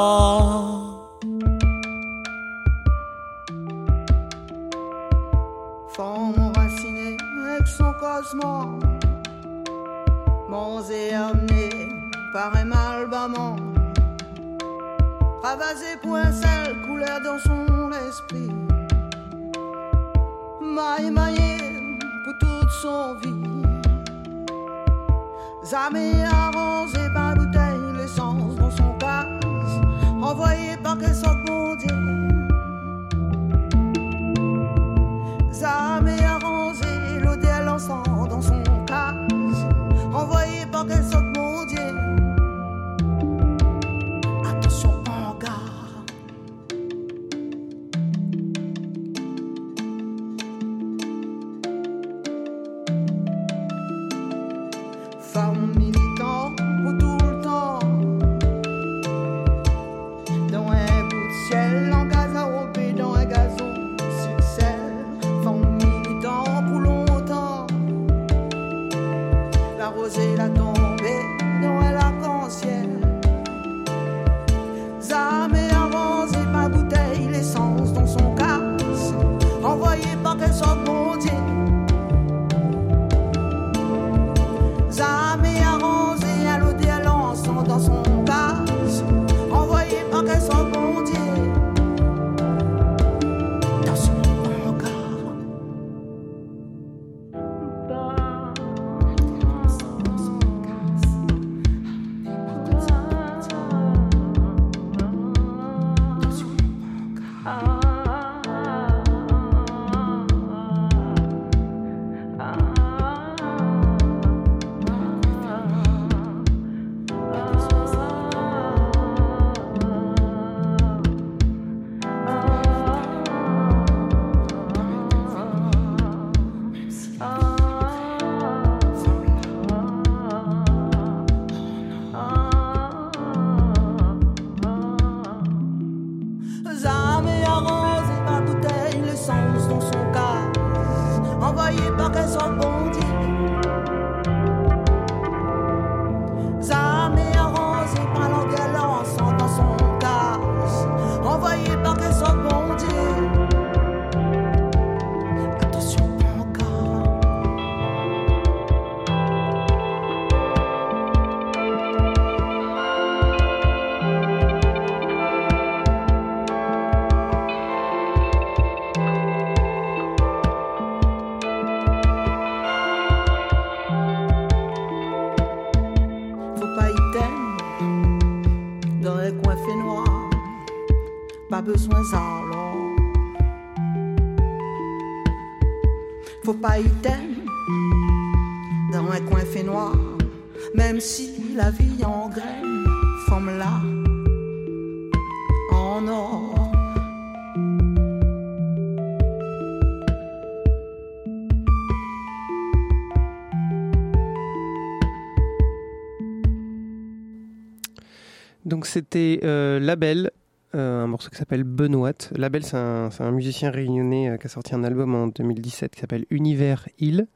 c'était 208.97 209.39
euh, 209.43 209.79
Label, 209.79 210.31
euh, 210.73 211.03
un 211.03 211.07
morceau 211.07 211.29
qui 211.29 211.35
s'appelle 211.35 211.63
Benoît. 211.63 212.31
Label, 212.35 212.63
c'est 212.63 212.75
un, 212.75 213.31
musicien 213.31 213.69
réunionnais 213.69 214.29
euh, 214.29 214.37
qui 214.37 214.47
a 214.47 214.49
sorti 214.49 214.73
un 214.73 214.83
album 214.83 215.13
en 215.13 215.27
2017 215.27 215.93
qui 215.93 216.01
s'appelle 216.01 216.25
Univers 216.31 216.89
Hill. 216.97 217.27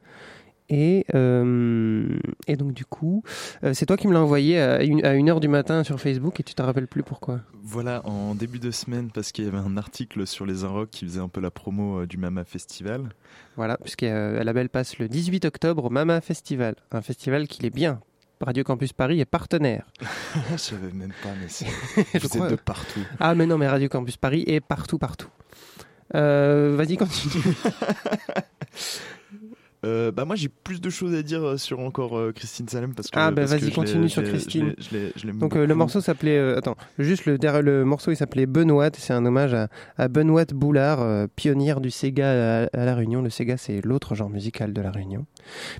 Et, 0.68 1.04
euh, 1.14 2.18
et 2.46 2.56
donc 2.56 2.72
du 2.72 2.86
coup, 2.86 3.22
euh, 3.62 3.74
c'est 3.74 3.84
toi 3.84 3.96
qui 3.96 4.08
me 4.08 4.14
l'as 4.14 4.22
envoyé 4.22 4.58
à 4.58 4.82
une, 4.82 5.04
à 5.04 5.12
une 5.12 5.28
heure 5.28 5.38
du 5.38 5.48
matin 5.48 5.84
sur 5.84 6.00
Facebook 6.00 6.40
et 6.40 6.42
tu 6.42 6.54
te 6.54 6.62
rappelles 6.62 6.88
plus 6.88 7.02
pourquoi. 7.02 7.40
Voilà, 7.62 8.04
en 8.06 8.34
début 8.34 8.58
de 8.58 8.70
semaine, 8.70 9.10
parce 9.12 9.32
qu'il 9.32 9.44
y 9.44 9.48
avait 9.48 9.58
un 9.58 9.76
article 9.76 10.26
sur 10.26 10.46
les 10.46 10.64
Inrocks 10.64 10.90
qui 10.90 11.04
faisait 11.04 11.20
un 11.20 11.28
peu 11.28 11.40
la 11.42 11.50
promo 11.50 12.00
euh, 12.00 12.06
du 12.06 12.16
Mama 12.16 12.44
Festival. 12.44 13.10
Voilà, 13.56 13.76
puisque 13.76 14.02
Label 14.02 14.70
passe 14.70 14.98
le 14.98 15.08
18 15.08 15.44
octobre 15.44 15.84
au 15.84 15.90
Mama 15.90 16.22
Festival, 16.22 16.74
un 16.90 17.02
festival 17.02 17.48
qu'il 17.48 17.66
est 17.66 17.70
bien. 17.70 18.00
Radio 18.42 18.64
Campus 18.64 18.92
Paris 18.92 19.20
est 19.20 19.24
partenaire. 19.24 19.86
Je 20.52 20.56
savais 20.56 20.92
même 20.92 21.12
pas, 21.22 21.30
mais 21.40 21.48
c'est 21.48 21.66
Je 22.18 22.26
crois. 22.28 22.48
de 22.48 22.56
partout. 22.56 23.00
Ah 23.20 23.34
mais 23.34 23.46
non, 23.46 23.58
mais 23.58 23.68
Radio 23.68 23.88
Campus 23.88 24.16
Paris 24.16 24.44
est 24.46 24.60
partout, 24.60 24.98
partout. 24.98 25.28
Euh, 26.14 26.74
Vas-y, 26.76 26.96
continue. 26.96 27.42
Euh, 29.84 30.12
bah 30.12 30.24
moi 30.24 30.36
j'ai 30.36 30.48
plus 30.48 30.80
de 30.80 30.90
choses 30.90 31.12
à 31.12 31.24
dire 31.24 31.42
euh, 31.42 31.56
sur 31.56 31.80
encore 31.80 32.16
euh, 32.16 32.30
Christine 32.30 32.68
Salem 32.68 32.94
parce 32.94 33.10
que 33.10 33.18
Ah, 33.18 33.32
bah, 33.32 33.46
vas-y, 33.46 33.72
continue 33.72 34.08
sur 34.08 34.22
Christine. 34.22 34.76
je 34.78 35.10
je 35.16 35.26
Donc 35.32 35.56
euh, 35.56 35.66
le 35.66 35.74
morceau 35.74 36.00
s'appelait 36.00 36.38
attends 36.54 36.76
juste 37.00 37.26
le 37.26 37.36
le 37.60 37.84
morceau 37.84 38.12
il 38.12 38.16
s'appelait 38.16 38.46
Benoît 38.46 38.90
c'est 38.96 39.12
un 39.12 39.26
hommage 39.26 39.54
à, 39.54 39.66
à 39.98 40.06
Benoît 40.06 40.44
Boulard 40.54 41.26
pionnière 41.34 41.80
du 41.80 41.90
Sega 41.90 42.62
à, 42.62 42.80
à 42.80 42.84
la 42.84 42.94
Réunion 42.94 43.22
le 43.22 43.30
Sega 43.30 43.56
c'est 43.56 43.84
l'autre 43.84 44.14
genre 44.14 44.30
musical 44.30 44.72
de 44.72 44.80
la 44.80 44.92
Réunion 44.92 45.26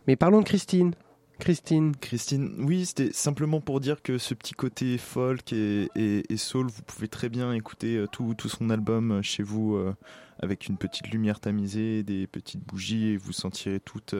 mais 0.08 0.16
parlons 0.16 0.40
de 0.40 0.46
Christine 0.46 0.94
Christine 1.42 1.96
Christine, 1.96 2.54
oui, 2.60 2.86
c'était 2.86 3.12
simplement 3.12 3.60
pour 3.60 3.80
dire 3.80 4.00
que 4.00 4.16
ce 4.16 4.32
petit 4.32 4.54
côté 4.54 4.96
folk 4.96 5.52
et, 5.52 5.88
soul, 6.36 6.68
vous 6.68 6.82
pouvez 6.82 7.08
très 7.08 7.28
bien 7.28 7.52
écouter 7.52 7.96
euh, 7.96 8.06
tout, 8.06 8.36
son 8.46 8.70
album 8.70 9.10
euh, 9.10 9.22
chez 9.22 9.42
vous 9.42 9.74
euh, 9.74 9.92
avec 10.38 10.68
une 10.68 10.76
petite 10.76 11.08
lumière 11.08 11.40
tamisée, 11.40 12.04
des 12.04 12.28
petites 12.28 12.64
bougies 12.64 13.08
et 13.08 13.16
vous 13.16 13.32
sentirez 13.32 13.80
toute, 13.80 14.14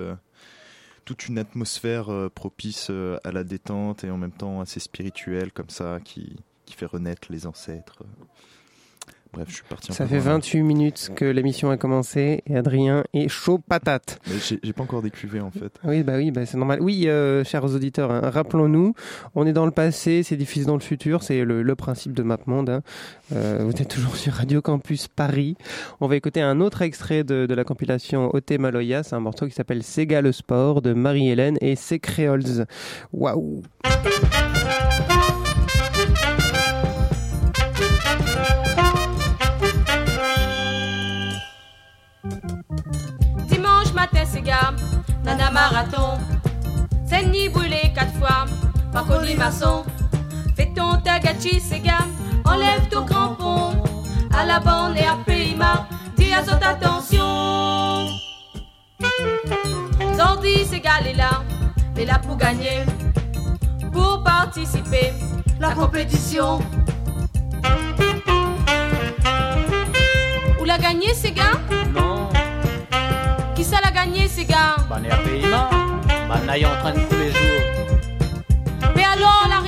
une 1.29 1.39
atmosphère 1.39 2.09
propice 2.35 2.91
à 2.91 3.31
la 3.31 3.45
détente 3.45 4.03
et 4.03 4.11
en 4.11 4.17
même 4.17 4.33
temps 4.33 4.61
assez 4.61 4.81
spirituelle 4.81 5.53
comme 5.53 5.71
ça 5.71 6.01
qui 6.03 6.35
fait 6.77 6.87
renaître 6.87 7.31
les 7.31 7.47
ancêtres. 7.47 8.03
Bref, 9.33 9.47
je 9.49 9.55
suis 9.55 9.65
parti 9.69 9.93
ça 9.93 10.07
fait 10.07 10.17
loin, 10.17 10.25
là. 10.27 10.33
28 10.35 10.63
minutes 10.63 11.11
que 11.17 11.25
l'émission 11.25 11.71
a 11.71 11.77
commencé 11.79 12.43
et 12.47 12.57
Adrien 12.57 13.05
est 13.15 13.29
chaud 13.29 13.59
patate 13.59 14.21
j'ai 14.63 14.73
pas 14.75 14.83
encore 14.83 15.01
décuvé 15.03 15.41
en 15.41 15.51
fait. 15.51 15.73
oui 15.85 16.03
bah 16.03 16.15
oui 16.17 16.31
bah 16.31 16.45
c'est 16.45 16.59
normal 16.59 16.81
oui 16.83 17.09
euh, 17.09 17.43
chers 17.45 17.65
auditeurs 17.65 18.11
hein, 18.11 18.21
rappelons-nous 18.31 18.95
on 19.35 19.47
est 19.47 19.53
dans 19.55 19.65
le 19.65 19.71
passé 19.71 20.23
c'est 20.23 20.37
diffusé 20.37 20.67
dans 20.67 20.75
le 20.75 20.81
futur 20.81 21.23
c'est 21.23 21.45
le, 21.45 21.63
le 21.63 21.75
principe 21.75 22.13
de 22.13 22.23
MapMonde 22.23 22.69
hein. 22.71 22.83
Euh, 23.35 23.61
vous 23.63 23.71
êtes 23.81 23.89
toujours 23.89 24.17
sur 24.17 24.35
Radio 24.35 24.61
Campus 24.61 25.09
Paris 25.09 25.57
on 26.03 26.09
va 26.09 26.17
écouter 26.17 26.43
un 26.43 26.61
autre 26.61 26.83
extrait 26.83 27.25
de, 27.25 27.47
de 27.47 27.55
la 27.55 27.65
compilation 27.65 28.31
OT 28.35 28.59
Maloya 28.59 29.03
c'est 29.03 29.15
un 29.17 29.21
morceau 29.21 29.47
qui 29.47 29.55
s'appelle 29.55 29.83
Sega 29.83 30.21
le 30.21 30.33
sport 30.33 30.83
de 30.83 30.93
Marie-Hélène 30.93 31.57
et 31.63 31.75
ses 31.77 31.99
créoles 31.99 32.67
waouh 33.13 33.63
nana 45.33 45.51
marathon. 45.51 46.19
C'est 47.07 47.25
ni 47.25 47.49
brûlé 47.49 47.93
quatre 47.95 48.15
fois, 48.15 48.47
par 48.93 49.07
maçon. 49.37 49.85
Fais 50.57 50.71
ton 50.75 50.99
tagachi, 51.01 51.61
gars, 51.81 52.07
enlève 52.45 52.89
ton 52.91 53.05
crampon. 53.05 53.83
À 54.35 54.45
la 54.47 54.61
borne 54.61 54.97
et 54.97 55.07
à 55.07 55.17
Payma, 55.27 55.87
dis 56.17 56.33
à 56.33 56.45
son 56.45 56.61
attention. 56.63 58.09
C'est 60.69 60.81
gars, 60.81 61.01
est 61.07 61.15
là, 61.15 61.43
est 61.97 62.05
là 62.05 62.19
pour 62.19 62.37
gagner. 62.37 62.85
Pour 63.93 64.23
participer, 64.23 65.13
la 65.61 65.73
compétition. 65.73 66.61
Où 70.61 70.65
l'a 70.65 70.79
gagné, 70.79 71.13
ces 71.15 71.33
gars? 71.33 71.59
Non, 71.95 72.12
Qui 73.63 73.69
ça 73.69 73.79
l'a 73.81 73.93
gagné, 73.93 74.27
ces 74.27 74.45
gars? 74.45 74.75
bah 74.89 74.99
en 76.67 76.77
train 76.81 76.95
de 76.95 76.99
tous 77.09 77.17
les 77.17 77.31
jours. 77.31 77.63
Mais 78.97 79.05
alors, 79.05 79.47
la 79.49 79.61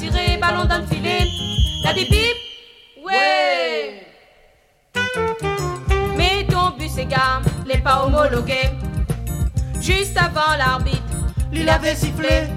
tirer, 0.00 0.38
ballon 0.38 0.64
dans 0.64 0.78
le 0.78 0.86
filet. 0.86 1.26
La 1.84 1.92
des 1.92 2.06
bip, 2.06 2.36
ouais. 3.04 4.06
Mais 6.16 6.46
ton 6.48 6.70
but, 6.78 6.88
c'est 6.88 7.04
gars, 7.04 7.42
les 7.66 7.78
pas 7.78 8.04
homologué. 8.04 8.70
Juste 9.80 10.16
avant 10.16 10.56
l'arbitre, 10.56 11.02
lui 11.52 11.64
l'avait 11.64 11.94
sifflé. 11.94 12.48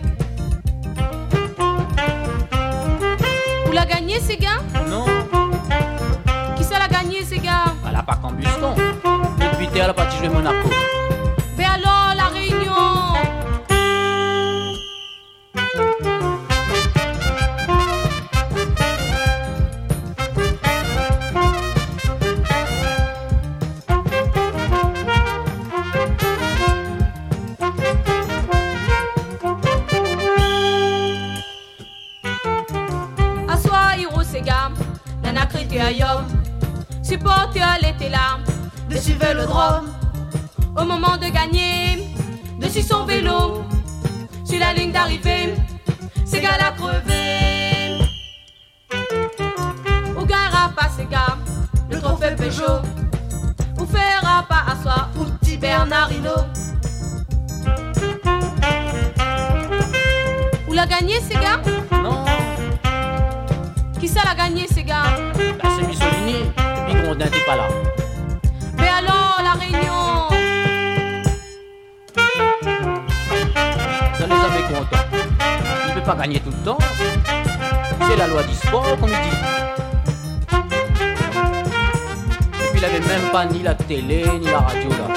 Il 82.83 82.85
avait 82.85 83.07
même 83.07 83.31
pas 83.31 83.45
ni 83.45 83.63
la 83.63 83.75
télé 83.75 84.25
ni 84.41 84.45
la 84.45 84.59
radio 84.59 84.89
là. 84.89 85.07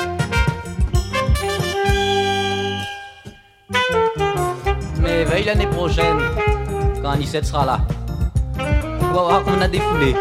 Mais 5.01 5.25
veille 5.25 5.45
l'année 5.47 5.67
prochaine, 5.67 6.19
quand 7.03 7.11
Anicette 7.11 7.45
sera 7.45 7.67
là. 7.67 7.81
On 9.01 9.13
va 9.13 9.23
voir 9.23 9.43
qu'on 9.43 9.61
a 9.61 9.67
défoulé. 9.67 10.15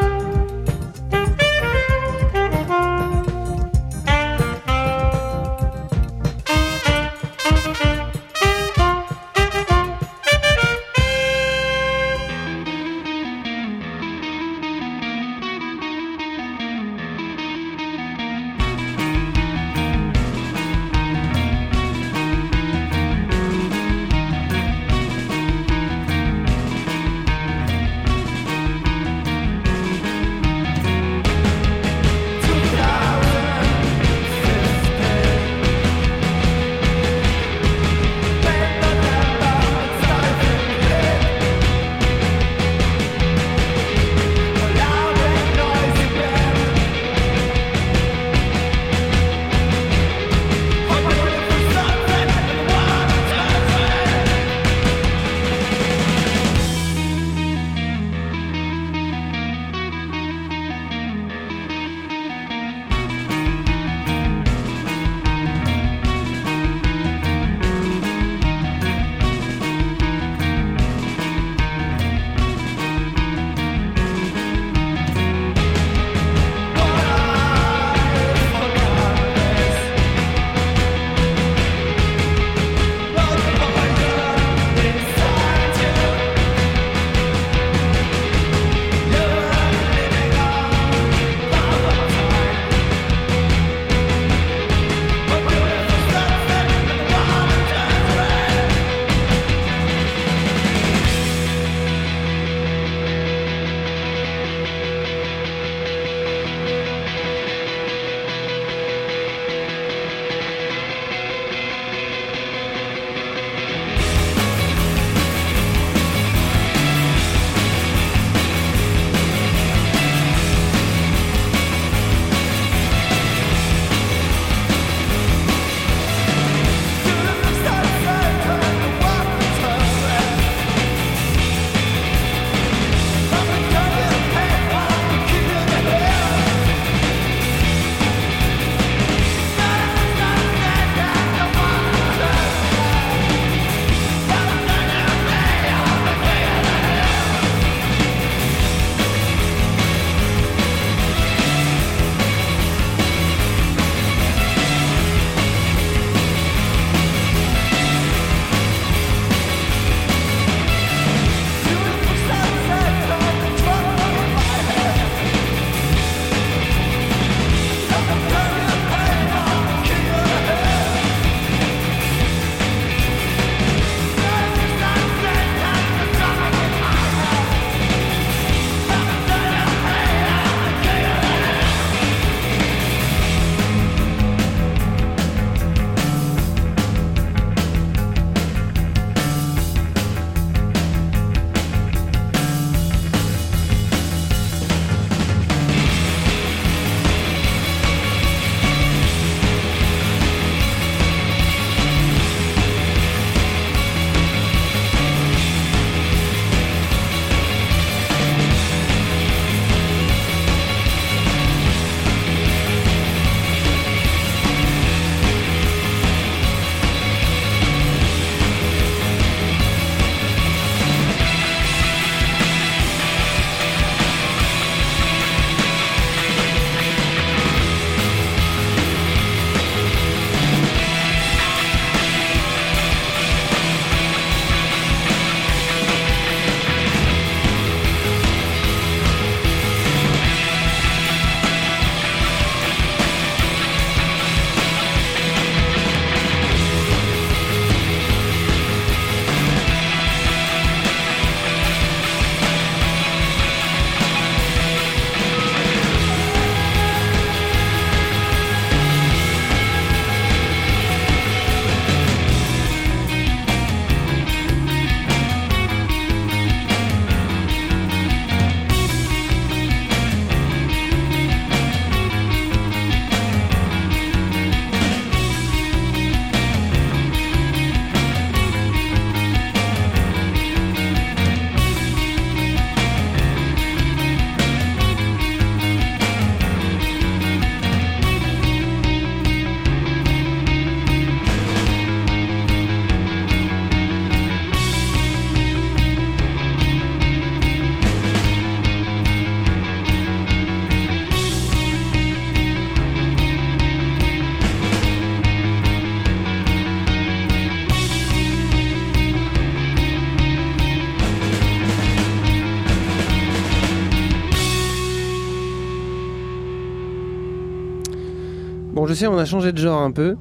On 319.03 319.17
a 319.17 319.25
changé 319.25 319.51
de 319.51 319.57
genre 319.57 319.81
un 319.81 319.91
peu, 319.91 320.15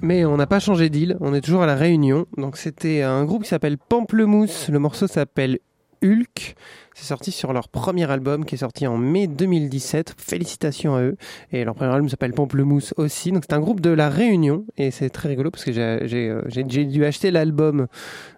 mais 0.00 0.24
on 0.24 0.36
n'a 0.36 0.46
pas 0.46 0.60
changé 0.60 0.88
d'île. 0.88 1.16
On 1.20 1.34
est 1.34 1.40
toujours 1.40 1.62
à 1.62 1.66
la 1.66 1.74
Réunion. 1.74 2.26
Donc 2.36 2.56
c'était 2.56 3.02
un 3.02 3.24
groupe 3.24 3.42
qui 3.42 3.48
s'appelle 3.48 3.78
Pamplemousse. 3.78 4.68
Le 4.68 4.78
morceau 4.78 5.06
s'appelle 5.06 5.58
Hulk. 6.04 6.54
C'est 6.98 7.04
sorti 7.04 7.30
sur 7.30 7.52
leur 7.52 7.68
premier 7.68 8.10
album 8.10 8.46
qui 8.46 8.54
est 8.54 8.58
sorti 8.58 8.86
en 8.86 8.96
mai 8.96 9.26
2017. 9.26 10.14
Félicitations 10.16 10.96
à 10.96 11.02
eux. 11.02 11.16
Et 11.52 11.62
leur 11.62 11.74
premier 11.74 11.90
album 11.90 12.08
s'appelle 12.08 12.32
Pamplemousse 12.32 12.94
aussi. 12.96 13.32
Donc 13.32 13.44
c'est 13.46 13.54
un 13.54 13.60
groupe 13.60 13.82
de 13.82 13.90
la 13.90 14.08
Réunion 14.08 14.64
et 14.78 14.90
c'est 14.90 15.10
très 15.10 15.28
rigolo 15.28 15.50
parce 15.50 15.62
que 15.62 15.72
j'ai 15.72 16.30
euh, 16.30 16.62
dû 16.64 17.04
acheter 17.04 17.30
l'album 17.30 17.86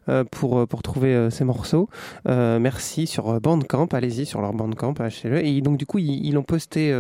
euh, 0.08 0.24
pour, 0.24 0.58
euh, 0.58 0.66
pour 0.66 0.82
trouver 0.82 1.28
ces 1.30 1.44
morceaux. 1.44 1.88
Euh, 2.28 2.58
merci 2.58 3.06
sur 3.06 3.40
Bandcamp. 3.40 3.88
Allez-y 3.92 4.24
sur 4.24 4.40
leur 4.40 4.54
Bandcamp, 4.54 4.94
achetez-le. 4.98 5.44
Et 5.44 5.60
donc 5.60 5.76
du 5.76 5.84
coup 5.84 5.98
ils 5.98 6.32
l'ont 6.32 6.42
posté 6.42 6.94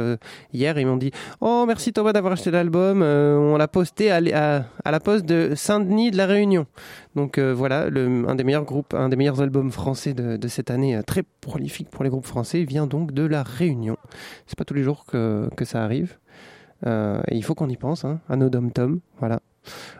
hier. 0.52 0.78
Ils 0.78 0.86
m'ont 0.86 0.96
dit 0.96 1.10
Oh 1.40 1.64
merci 1.66 1.92
Thomas 1.92 2.12
d'avoir 2.12 2.34
acheté 2.34 2.50
l'album. 2.50 3.02
On 3.02 3.56
l'a 3.56 3.68
posté 3.68 4.10
à, 4.10 4.20
la 4.20 5.00
poste 5.00 5.24
de 5.24 5.54
Saint-Denis 5.54 6.10
de 6.10 6.16
la 6.16 6.26
Réunion. 6.26 6.66
Donc 7.14 7.38
voilà, 7.38 7.88
le, 7.88 8.28
un 8.28 8.34
des 8.34 8.44
meilleurs 8.44 8.64
groupes, 8.64 8.94
un 8.94 9.08
des 9.08 9.16
meilleurs 9.16 9.40
albums 9.40 9.72
français 9.72 10.12
de, 10.12 10.36
de 10.36 10.48
cette 10.48 10.70
année, 10.70 11.00
très 11.06 11.22
prolifique 11.48 11.88
pour 11.88 12.04
les 12.04 12.10
groupes 12.10 12.26
français, 12.26 12.64
vient 12.64 12.86
donc 12.86 13.12
de 13.12 13.22
la 13.24 13.42
Réunion. 13.42 13.96
C'est 14.46 14.58
pas 14.58 14.66
tous 14.66 14.74
les 14.74 14.82
jours 14.82 15.06
que, 15.06 15.48
que 15.56 15.64
ça 15.64 15.82
arrive. 15.82 16.18
Euh, 16.86 17.22
et 17.28 17.36
il 17.36 17.42
faut 17.42 17.54
qu'on 17.54 17.70
y 17.70 17.76
pense, 17.76 18.04
hein, 18.04 18.20
à 18.28 18.36
nos 18.36 18.50
dom 18.50 18.70
tom 18.70 19.00
voilà. 19.18 19.40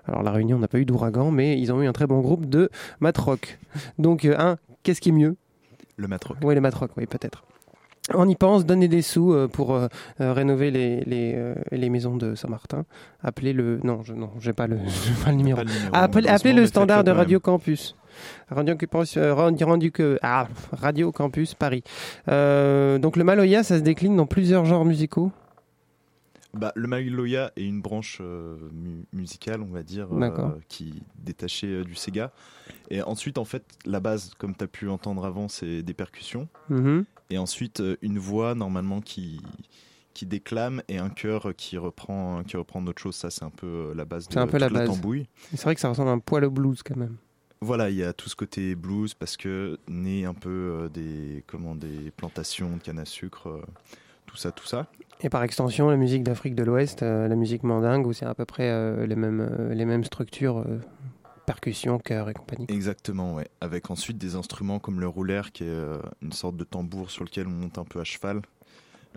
Alors 0.07 0.22
la 0.22 0.30
Réunion 0.30 0.59
n'a 0.59 0.68
pas 0.68 0.78
eu 0.78 0.84
d'ouragan, 0.84 1.30
mais 1.30 1.59
ils 1.59 1.72
ont 1.72 1.80
eu 1.82 1.86
un 1.86 1.92
très 1.92 2.07
bon 2.07 2.20
groupe 2.20 2.46
de 2.46 2.70
matrock. 3.01 3.59
Donc 3.99 4.24
euh, 4.26 4.36
un, 4.38 4.59
qu'est-ce 4.82 5.01
qui 5.01 5.09
est 5.09 5.12
mieux? 5.12 5.36
Le 5.96 6.07
matrock. 6.07 6.36
Oui, 6.42 6.55
les 6.55 6.61
matrock, 6.61 6.92
oui 6.96 7.07
peut-être. 7.07 7.42
On 8.14 8.28
y 8.28 8.36
pense, 8.36 8.64
donner 8.64 8.88
des 8.88 9.03
sous 9.03 9.32
euh, 9.34 9.49
pour 9.49 9.74
euh, 9.74 9.88
rénover 10.18 10.70
les, 10.70 11.01
les, 11.01 11.34
euh, 11.34 11.55
les 11.70 11.90
maisons 11.90 12.16
de 12.16 12.34
Saint-Martin. 12.34 12.84
Appelez 13.22 13.53
le. 13.53 13.80
Non, 13.84 14.03
je 14.03 14.14
non, 14.14 14.30
j'ai 14.40 14.55
pas 14.55 14.66
le, 14.66 14.76
pas 15.24 15.30
le 15.30 15.36
numéro. 15.36 15.61
Le 15.61 15.68
appelez, 15.92 16.55
le 16.55 16.66
standard 16.66 17.05
de 17.05 17.11
Radio 17.11 17.38
Campus. 17.38 17.96
Radio 18.50 18.76
Campus, 18.76 19.16
euh, 19.16 19.34
rendu, 19.34 19.90
que, 19.92 20.18
ah, 20.22 20.48
Radio 20.72 21.12
Campus 21.12 21.54
Paris. 21.54 21.82
Euh, 22.28 22.98
donc 22.98 23.16
le 23.16 23.24
Maloya, 23.24 23.62
ça 23.62 23.78
se 23.78 23.82
décline 23.82 24.16
dans 24.16 24.26
plusieurs 24.26 24.64
genres 24.64 24.84
musicaux. 24.84 25.32
Bah, 26.54 26.72
le 26.74 26.88
Maloya 26.88 27.52
est 27.56 27.64
une 27.66 27.82
branche 27.82 28.18
euh, 28.22 28.56
mu- 28.72 29.04
musicale, 29.12 29.60
on 29.60 29.66
va 29.72 29.82
dire, 29.82 30.08
euh, 30.12 30.52
qui 30.68 30.88
est 30.88 31.24
détachée 31.26 31.66
euh, 31.68 31.84
du 31.84 31.94
Sega. 31.94 32.32
Et 32.90 33.02
ensuite, 33.02 33.36
en 33.36 33.44
fait, 33.44 33.64
la 33.84 34.00
base, 34.00 34.32
comme 34.38 34.56
tu 34.56 34.64
as 34.64 34.66
pu 34.66 34.88
entendre 34.88 35.26
avant, 35.26 35.48
c'est 35.48 35.82
des 35.82 35.92
percussions. 35.94 36.48
Mhm. 36.70 37.04
Et 37.30 37.36
ensuite, 37.36 37.82
une 38.00 38.18
voix, 38.18 38.54
normalement, 38.54 39.02
qui, 39.02 39.42
qui 40.14 40.24
déclame 40.24 40.82
et 40.88 40.96
un 40.96 41.10
chœur 41.10 41.52
qui 41.54 41.76
reprend, 41.76 42.42
qui 42.44 42.56
reprend 42.56 42.80
d'autres 42.80 43.02
choses. 43.02 43.14
Ça, 43.16 43.28
c'est 43.28 43.44
un 43.44 43.50
peu 43.50 43.92
la 43.94 44.06
base 44.06 44.26
de 44.28 44.38
un 44.38 44.46
peu 44.46 44.56
la 44.56 44.68
toute 44.68 44.76
base. 44.78 44.88
tambouille. 44.88 45.26
C'est 45.50 45.62
vrai 45.64 45.74
que 45.74 45.80
ça 45.82 45.90
ressemble 45.90 46.08
un 46.10 46.18
poil 46.18 46.44
au 46.46 46.50
blues 46.50 46.82
quand 46.82 46.96
même. 46.96 47.16
Voilà, 47.61 47.90
il 47.90 47.96
y 47.96 48.04
a 48.04 48.12
tout 48.12 48.28
ce 48.28 48.36
côté 48.36 48.74
blues 48.74 49.14
parce 49.14 49.36
que 49.36 49.78
né 49.88 50.24
un 50.24 50.34
peu 50.34 50.50
euh, 50.50 50.88
des, 50.88 51.44
comment, 51.46 51.74
des 51.74 52.11
plantations 52.16 52.76
de 52.76 52.82
canne 52.82 52.98
à 52.98 53.04
sucre, 53.04 53.48
euh, 53.48 53.62
tout 54.26 54.36
ça, 54.36 54.52
tout 54.52 54.66
ça. 54.66 54.86
Et 55.20 55.28
par 55.28 55.42
extension, 55.42 55.90
la 55.90 55.96
musique 55.96 56.22
d'Afrique 56.22 56.54
de 56.54 56.62
l'Ouest, 56.62 57.02
euh, 57.02 57.26
la 57.26 57.34
musique 57.34 57.64
mandingue, 57.64 58.06
où 58.06 58.12
c'est 58.12 58.26
à 58.26 58.34
peu 58.34 58.44
près 58.44 59.06
les, 59.06 59.16
mêmes, 59.16 59.70
les 59.72 59.84
mêmes 59.84 60.04
structures, 60.04 60.64
percussions, 61.48 61.98
chœurs 61.98 62.28
et 62.28 62.34
compagnie. 62.34 62.66
Exactement, 62.68 63.34
ouais. 63.34 63.48
Avec 63.62 63.90
ensuite 63.90 64.18
des 64.18 64.34
instruments 64.34 64.78
comme 64.78 65.00
le 65.00 65.09
roulaire, 65.09 65.50
qui 65.50 65.64
est 65.64 65.68
euh, 65.68 65.96
une 66.20 66.32
sorte 66.32 66.59
de 66.59 66.64
tambour 66.64 67.11
sur 67.11 67.24
lequel 67.24 67.46
on 67.46 67.50
monte 67.50 67.78
un 67.78 67.84
peu 67.84 68.00
à 68.00 68.04
cheval, 68.04 68.42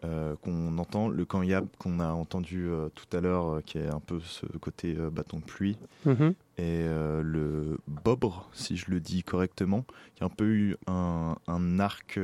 euh, 0.03 0.35
qu'on 0.41 0.77
entend. 0.77 1.09
Le 1.09 1.25
kanyab 1.25 1.67
qu'on 1.77 1.99
a 1.99 2.09
entendu 2.11 2.67
euh, 2.67 2.89
tout 2.95 3.15
à 3.15 3.21
l'heure, 3.21 3.55
euh, 3.55 3.61
qui 3.61 3.77
est 3.77 3.87
un 3.87 3.99
peu 3.99 4.19
ce 4.19 4.45
côté 4.57 4.93
bâton 4.93 5.39
de 5.39 5.43
pluie. 5.43 5.77
Mhm. 6.05 6.33
Et 6.57 6.83
le 6.83 7.79
bobre, 7.87 8.47
si 8.53 8.77
je 8.77 8.91
le 8.91 8.99
dis 8.99 9.23
correctement, 9.23 9.83
qui 10.15 10.23
a 10.23 10.27
un 10.27 10.29
peu 10.29 10.45
eu 10.45 10.75
un, 10.85 11.35
un 11.47 11.79
arc, 11.79 12.19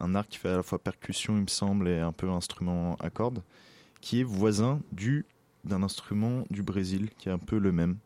un 0.00 0.14
arc 0.16 0.28
qui 0.28 0.38
fait 0.38 0.48
à 0.48 0.56
la 0.56 0.62
fois 0.64 0.80
percussion, 0.80 1.36
il 1.36 1.42
me 1.42 1.46
semble, 1.46 1.86
et 1.86 2.00
un 2.00 2.10
peu 2.10 2.28
instrument 2.30 2.96
à 2.96 3.10
cordes, 3.10 3.42
qui 4.00 4.20
est 4.20 4.24
voisin 4.24 4.80
du 4.90 5.24
d'un 5.64 5.82
instrument 5.82 6.44
du 6.50 6.62
Brésil, 6.62 7.10
qui 7.18 7.28
est 7.28 7.32
un 7.32 7.38
peu 7.38 7.58
le 7.58 7.70
même. 7.70 7.98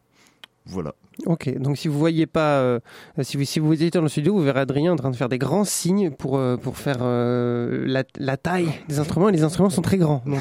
Voilà. 0.66 0.94
Ok, 1.26 1.52
donc 1.58 1.76
si 1.76 1.88
vous 1.88 1.98
voyez 1.98 2.26
pas, 2.26 2.60
euh, 2.60 2.80
si, 3.22 3.36
vous, 3.36 3.44
si 3.44 3.58
vous 3.58 3.72
étiez 3.72 3.90
dans 3.90 4.02
le 4.02 4.08
studio, 4.08 4.32
vous 4.32 4.42
verrez 4.42 4.60
Adrien 4.60 4.92
en 4.92 4.96
train 4.96 5.10
de 5.10 5.16
faire 5.16 5.28
des 5.28 5.38
grands 5.38 5.64
signes 5.64 6.10
pour, 6.10 6.36
euh, 6.36 6.56
pour 6.56 6.76
faire 6.78 6.98
euh, 7.00 7.84
la, 7.86 8.04
la 8.18 8.36
taille 8.36 8.72
des 8.88 8.98
instruments, 8.98 9.28
et 9.28 9.32
les 9.32 9.42
instruments 9.42 9.70
sont 9.70 9.82
très 9.82 9.98
grands. 9.98 10.22
Donc, 10.24 10.40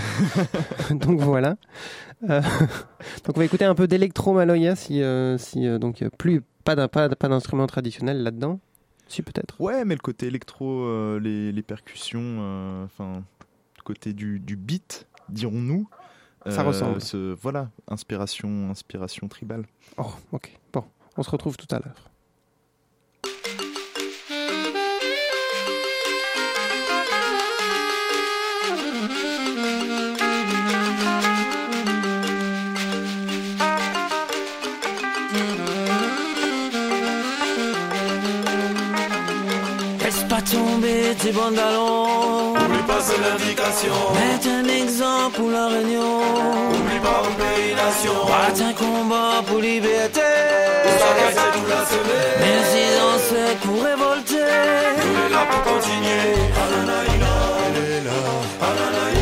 donc 0.92 1.20
voilà. 1.20 1.58
Euh, 2.30 2.42
donc 3.26 3.36
on 3.36 3.40
va 3.40 3.46
écouter 3.46 3.66
un 3.66 3.76
peu 3.76 3.88
d'électro 3.88 4.34
Maloya, 4.34 4.76
si, 4.76 5.02
euh, 5.02 5.38
si 5.38 5.68
euh, 5.68 5.80
donc 5.80 6.04
plus 6.18 6.42
pas 6.64 6.76
d'un 6.76 6.88
pas, 6.88 7.10
pas 7.10 7.28
d'instrument 7.28 7.68
traditionnel 7.68 8.24
là-dedans. 8.24 8.60
Si 9.08 9.24
peut-être. 9.24 9.60
Ouais, 9.60 9.84
mais 9.84 9.96
le 9.96 10.00
côté 10.00 10.28
électro, 10.28 10.86
euh, 10.86 11.20
les, 11.20 11.52
les 11.52 11.64
percussions, 11.64 12.86
enfin, 12.86 13.24
le 13.78 13.84
côté 13.84 14.14
du, 14.14 14.40
du 14.40 14.56
beat, 14.56 15.08
dirons-nous. 15.28 15.90
Ça 16.50 16.64
ressemble. 16.64 17.02
ce- 17.02 17.36
voilà, 17.36 17.70
inspiration, 17.88 18.70
inspiration 18.72 19.28
tribale. 19.28 19.66
Oh, 19.98 20.12
ok. 20.32 20.52
Bon, 20.74 20.84
on 21.18 21.24
se 21.24 21.30
retrouve 21.30 21.56
tout 21.58 21.68
à 21.74 21.80
l'heure. 21.80 22.10
Laisse 40.04 40.24
pas 40.30 40.42
tomber 40.42 41.16
tes 41.20 41.32
pantalons. 41.32 42.41
Oublie 42.82 42.94
pas 42.94 43.02
c'est 43.02 43.22
l'indication. 43.22 43.94
Mets 44.16 44.50
un 44.50 44.66
exemple 44.66 45.36
pour 45.36 45.50
la 45.52 45.68
réunion. 45.68 46.22
Oublie 46.72 47.00
pas 47.00 47.22
mon 47.24 47.36
pays 47.36 47.76
nation. 47.76 48.14
Bat 48.26 48.58
un 48.70 48.74
combat 48.74 49.44
pour 49.46 49.60
liberté. 49.60 50.22
Reste 50.84 51.42
tout 51.54 51.68
la 51.70 51.86
semaine. 51.86 52.40
Mes 52.42 52.62
ancêtres 53.12 53.62
pour 53.62 53.84
révolter. 53.84 54.50
On 54.98 55.14
est 55.26 55.30
là 55.30 55.44
pour 55.52 55.62
continuer. 55.74 56.34
Ananaïna, 56.64 57.34
elle 57.66 57.78
est 57.92 58.04
là. 58.08 58.20
Ananaïna, 58.70 59.21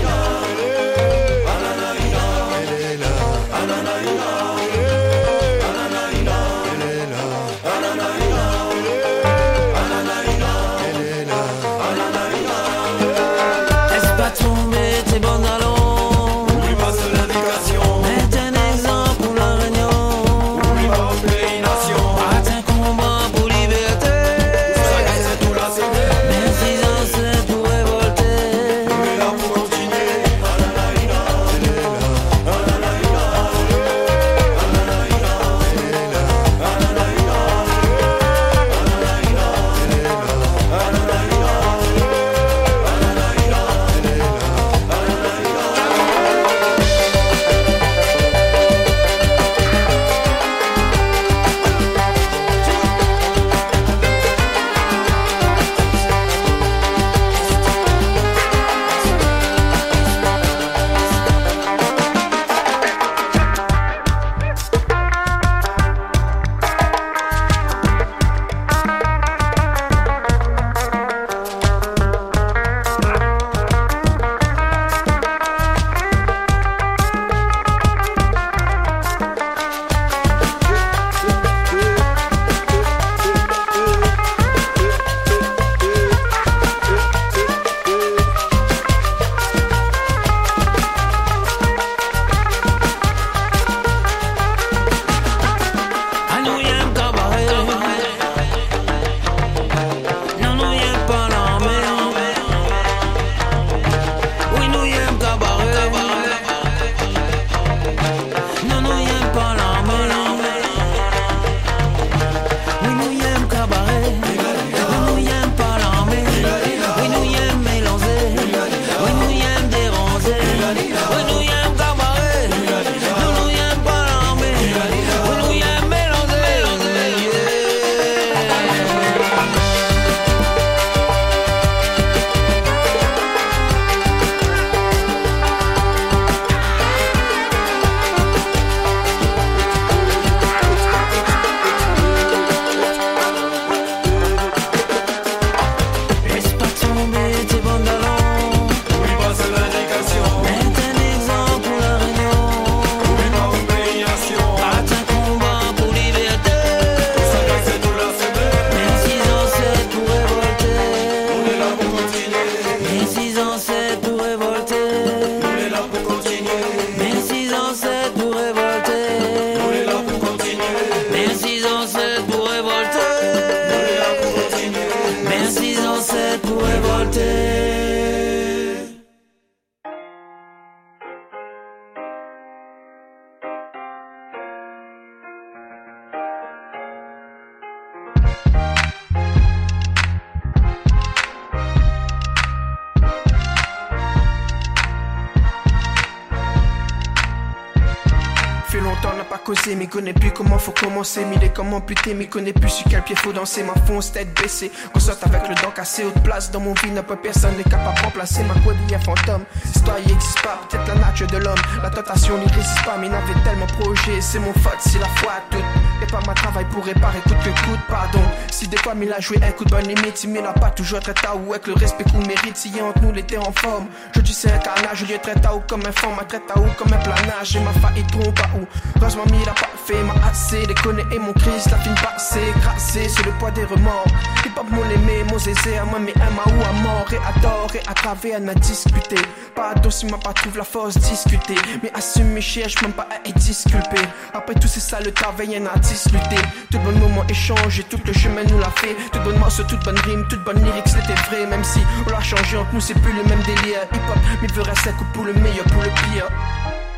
commencer. 201.00 201.24
Mille 201.26 201.44
et 201.44 201.50
comment 201.50 201.80
buter, 201.80 202.14
mais 202.14 202.26
connaît 202.26 202.54
plus 202.54 202.70
sur 202.70 202.90
quel 202.90 203.02
pied 203.04 203.16
faut 203.16 203.32
danser. 203.32 203.64
Ma 203.64 203.74
fonce, 203.86 204.12
tête 204.12 204.34
baissée. 204.42 204.72
On 204.94 205.00
saute 205.00 205.20
avec 205.24 205.48
le 205.48 205.56
dent 205.56 205.72
cassé, 205.74 206.04
haute 206.04 206.22
place 206.24 206.52
dans 206.52 206.60
mon 206.60 206.74
vie, 206.74 206.92
n'a 206.92 207.04
pas 207.04 207.16
personne 207.16 207.56
n'est 207.56 207.64
capable 207.64 207.98
de 207.98 208.04
remplacer 208.04 208.44
ma 208.44 208.54
quadrille 208.56 208.98
fantôme. 209.06 209.44
Histoire, 209.74 209.98
il 210.06 210.12
existe 210.12 210.42
pas, 210.42 210.60
peut-être 210.70 210.88
la 210.88 210.96
nature 210.96 211.28
de 211.28 211.38
l'homme. 211.38 211.62
La 211.82 211.90
tentation 211.90 212.38
n'y 212.38 212.48
résiste 212.48 212.84
pas, 212.84 212.98
mais 213.00 213.08
n'avait 213.08 213.42
tellement 213.46 213.68
projet. 213.80 214.20
C'est 214.20 214.40
mon 214.40 214.54
faute 214.54 214.80
si 214.80 215.00
la 215.00 215.08
foi 215.08 215.32
a 215.34 215.56
toute. 215.56 215.89
Et 216.02 216.06
pas 216.06 216.22
ma 216.26 216.34
travail 216.34 216.66
pour 216.72 216.86
réparer, 216.86 217.20
coûte 217.22 217.38
que 217.44 217.50
coûte, 217.50 217.80
pardon. 217.88 218.22
Si 218.52 218.68
des 218.68 218.78
fois, 218.78 218.96
mille 218.96 219.12
a 219.14 219.20
joué, 219.20 219.38
écoute, 219.48 219.70
bonne 219.70 219.88
limite. 219.88 220.18
Si 220.18 220.38
a 220.38 220.54
pas 220.54 220.70
toujours 220.72 221.00
très 221.00 221.14
tard, 221.14 221.38
ou 221.46 221.54
avec 221.54 221.68
le 221.68 221.74
respect 221.74 222.06
qu'on 222.06 222.20
mérite. 222.20 222.56
Si 222.56 222.70
y 222.70 222.82
entre 222.82 223.02
nous, 223.02 223.12
l'été 223.12 223.38
en 223.38 223.52
forme. 223.52 223.88
Je 224.16 224.22
dis 224.22 224.34
c'est 224.34 224.52
un 224.52 224.58
carnage, 224.60 225.00
je 225.00 225.06
lui 225.06 225.20
traite 225.20 225.46
à 225.46 225.56
ou 225.56 225.62
comme 225.68 225.86
un 225.86 225.92
forme, 225.92 226.16
ma 226.16 226.24
traite 226.24 226.44
à 226.54 226.60
ou 226.60 226.68
comme 226.78 226.94
un 226.94 226.98
planage. 226.98 227.56
Et 227.56 227.60
ma 227.60 227.72
faillite 227.74 228.08
trompe 228.12 228.40
à 228.40 228.58
où. 228.58 228.66
Heureusement, 229.02 229.26
mille 229.32 229.50
a 229.50 229.54
pas 229.54 229.70
fait, 229.86 230.02
m'a 230.04 230.16
assez 230.30 230.66
déconné. 230.66 231.04
Et 231.12 231.20
mon 231.20 231.34
Christ, 231.34 231.70
la 231.72 231.78
fin 231.78 231.94
passée, 231.96 232.54
crassé 232.62 233.10
sur 233.10 233.26
le 233.26 233.32
poids 233.34 233.52
des 233.52 233.66
remords. 233.66 234.06
Hip 234.46 234.52
hop, 234.58 234.68
mon 234.72 234.84
aimé, 234.90 235.24
mon 235.30 235.38
zézé, 235.38 235.78
à 235.78 235.86
moi, 235.86 236.00
mais 236.00 236.14
un 236.16 236.30
ma 236.32 236.44
ou 236.44 236.62
à 236.64 236.74
mort. 236.82 237.08
Et 237.12 237.18
adore, 237.18 237.72
et 237.76 237.82
à 237.90 237.94
travers, 237.94 238.38
elle 238.38 238.46
n'a 238.46 238.56
discuté. 238.56 239.18
Pardon 239.56 239.90
si 239.90 240.06
m'a 240.06 240.18
pas 240.18 240.34
trouvé 240.34 240.60
la 240.60 240.64
force 240.64 240.98
discuter. 240.98 241.56
Mais 241.84 241.92
assume 241.94 242.30
mes 242.30 242.42
chiens, 242.42 242.68
je 242.68 242.78
même 242.82 242.94
pas 242.94 243.08
à 243.12 243.28
être 243.28 243.38
disculpé. 243.38 243.98
Après 244.34 244.54
tous 244.56 244.68
ces 244.68 244.80
sales 244.80 245.12
travail, 245.12 245.52
y'en 245.52 245.66
a 245.66 245.78
discuté. 245.90 246.38
Tout 246.72 246.80
bon 246.80 246.98
moment 247.00 247.26
échangé, 247.28 247.84
tout 247.84 248.00
le 248.06 248.14
chemin 248.14 248.44
nous 248.44 248.60
l'a 248.60 248.72
fait. 248.72 248.96
Tout 249.12 249.20
bonne 249.20 249.40
morceau, 249.40 249.64
toute 249.64 249.84
bonne 249.84 250.00
rime, 250.00 250.26
toute 250.30 250.44
bonne 250.44 250.64
lyrics, 250.64 250.88
c'était 250.88 251.20
vrai. 251.28 251.46
Même 251.48 251.64
si 251.64 251.80
on 252.08 252.12
l'a 252.12 252.22
changé 252.22 252.58
entre 252.58 252.74
nous, 252.74 252.82
c'est 252.82 252.94
plus 252.94 253.14
le 253.14 253.24
même 253.24 253.42
délire. 253.44 253.84
Hip 253.94 254.10
hop, 254.10 254.20
mais 254.42 254.48
veut 254.48 254.62
rester 254.62 254.92
pour 255.14 255.26
le 255.26 255.34
meilleur, 255.34 255.66
pour 255.66 255.82
le 255.82 255.90
pire. 255.90 256.28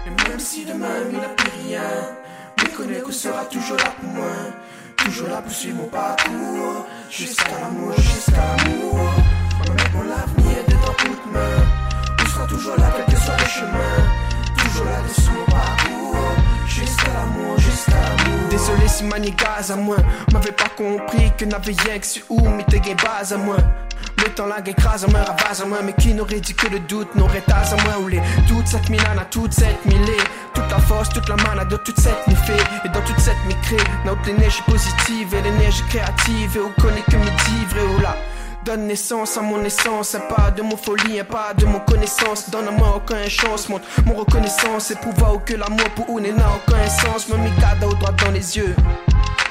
Et 0.05 0.29
même 0.29 0.39
si 0.39 0.65
demain 0.65 0.87
il 1.11 1.17
n'a 1.17 1.29
plus 1.29 1.51
rien, 1.67 1.81
mais 2.57 2.69
connais 2.69 2.99
qu'on 2.99 3.11
sera 3.11 3.45
toujours 3.45 3.77
là 3.77 3.91
pour 3.99 4.09
moi. 4.09 4.33
Toujours 4.97 5.29
là 5.29 5.41
pour 5.41 5.51
suivre 5.51 5.77
mon 5.77 5.87
parcours. 5.87 6.85
Jusqu'à 7.09 7.59
l'amour, 7.59 7.93
jusqu'à 7.97 8.33
l'amour. 8.57 8.93
Moi-même, 9.57 9.91
mon 9.93 10.03
l'avenir 10.03 10.57
est 10.67 10.85
dans 10.85 10.93
toute 10.93 11.25
main. 11.33 11.57
On 12.21 12.25
sera 12.27 12.45
toujours 12.47 12.75
là, 12.77 12.93
quel 12.95 13.15
que 13.15 13.21
soit 13.21 13.37
le 13.37 13.45
chemin. 13.45 13.93
Toujours 14.57 14.85
là 14.85 15.01
dessous 15.07 15.31
mon 15.31 15.45
parcours. 15.45 16.00
Jusqu'à 16.67 17.07
l'amour, 17.13 17.57
jusqu'à 17.57 17.91
l'amour. 17.91 18.49
Désolé 18.49 18.87
si 18.87 19.03
ma 19.03 19.19
gaz 19.19 19.71
à 19.71 19.75
moi. 19.75 19.97
M'avait 20.33 20.51
pas 20.51 20.69
compris 20.77 21.31
que 21.37 21.45
n'avait 21.45 21.75
rien 21.85 21.99
que 21.99 22.05
sur 22.05 22.23
où, 22.29 22.41
mais 22.49 22.63
t'es 22.63 22.79
base 22.95 23.33
à 23.33 23.37
moi. 23.37 23.57
Le 24.17 24.29
temps 24.33 24.45
là 24.45 24.57
écrase 24.65 25.03
à 25.05 25.07
moi, 25.07 25.21
ravase 25.21 25.61
à 25.61 25.65
moi, 25.65 25.79
mais 25.83 25.93
qui 25.93 26.13
n'aurait 26.13 26.39
dit 26.39 26.53
que 26.53 26.67
le 26.67 26.79
doute 26.79 27.15
n'aurait 27.15 27.41
tas 27.41 27.73
à 27.73 27.75
moi? 27.83 27.99
Ou 28.01 28.07
les 28.07 28.21
toutes 28.47 28.67
cette 28.67 28.89
milane 28.89 29.17
à 29.19 29.25
toutes 29.25 29.53
cette 29.53 29.83
millée. 29.85 30.23
Toute 30.53 30.69
la 30.69 30.79
force, 30.79 31.09
toute 31.09 31.27
la 31.27 31.37
mana 31.37 31.65
de 31.65 31.77
toute 31.77 31.99
cette 31.99 32.23
fait 32.45 32.63
Et 32.85 32.89
dans 32.89 33.01
toute 33.01 33.19
cette 33.19 33.43
micrée, 33.47 33.83
notre 34.05 34.25
l'énergie 34.27 34.61
positive 34.63 35.33
et 35.33 35.41
l'énergie 35.41 35.83
créative. 35.89 36.57
Et 36.57 36.59
on 36.59 36.81
connaît 36.81 37.01
que 37.01 37.15
midi, 37.15 37.65
vrai 37.69 37.81
ou 37.95 38.01
là. 38.01 38.15
Donne 38.63 38.85
naissance 38.85 39.37
à 39.37 39.41
mon 39.41 39.63
essence, 39.63 40.13
un 40.13 40.19
pas 40.19 40.51
de 40.51 40.61
mon 40.61 40.77
folie, 40.77 41.19
un 41.19 41.23
pas 41.23 41.51
de 41.55 41.65
mon 41.65 41.79
connaissance. 41.79 42.47
Donne 42.51 42.67
à 42.67 42.71
moi 42.71 42.93
aucune 42.97 43.27
chance, 43.27 43.67
montre 43.69 43.85
mon 44.05 44.13
reconnaissance 44.13 44.91
et 44.91 44.95
prouve 44.95 45.41
que 45.45 45.55
l'amour 45.55 45.89
pour 45.95 46.19
une 46.19 46.35
n'a 46.35 46.45
aucun 46.55 46.87
sens. 46.87 47.27
Me 47.27 47.37
mis 47.37 47.49
cadeau 47.59 47.91
droit 47.95 48.11
dans 48.11 48.31
les 48.31 48.57
yeux. 48.57 48.75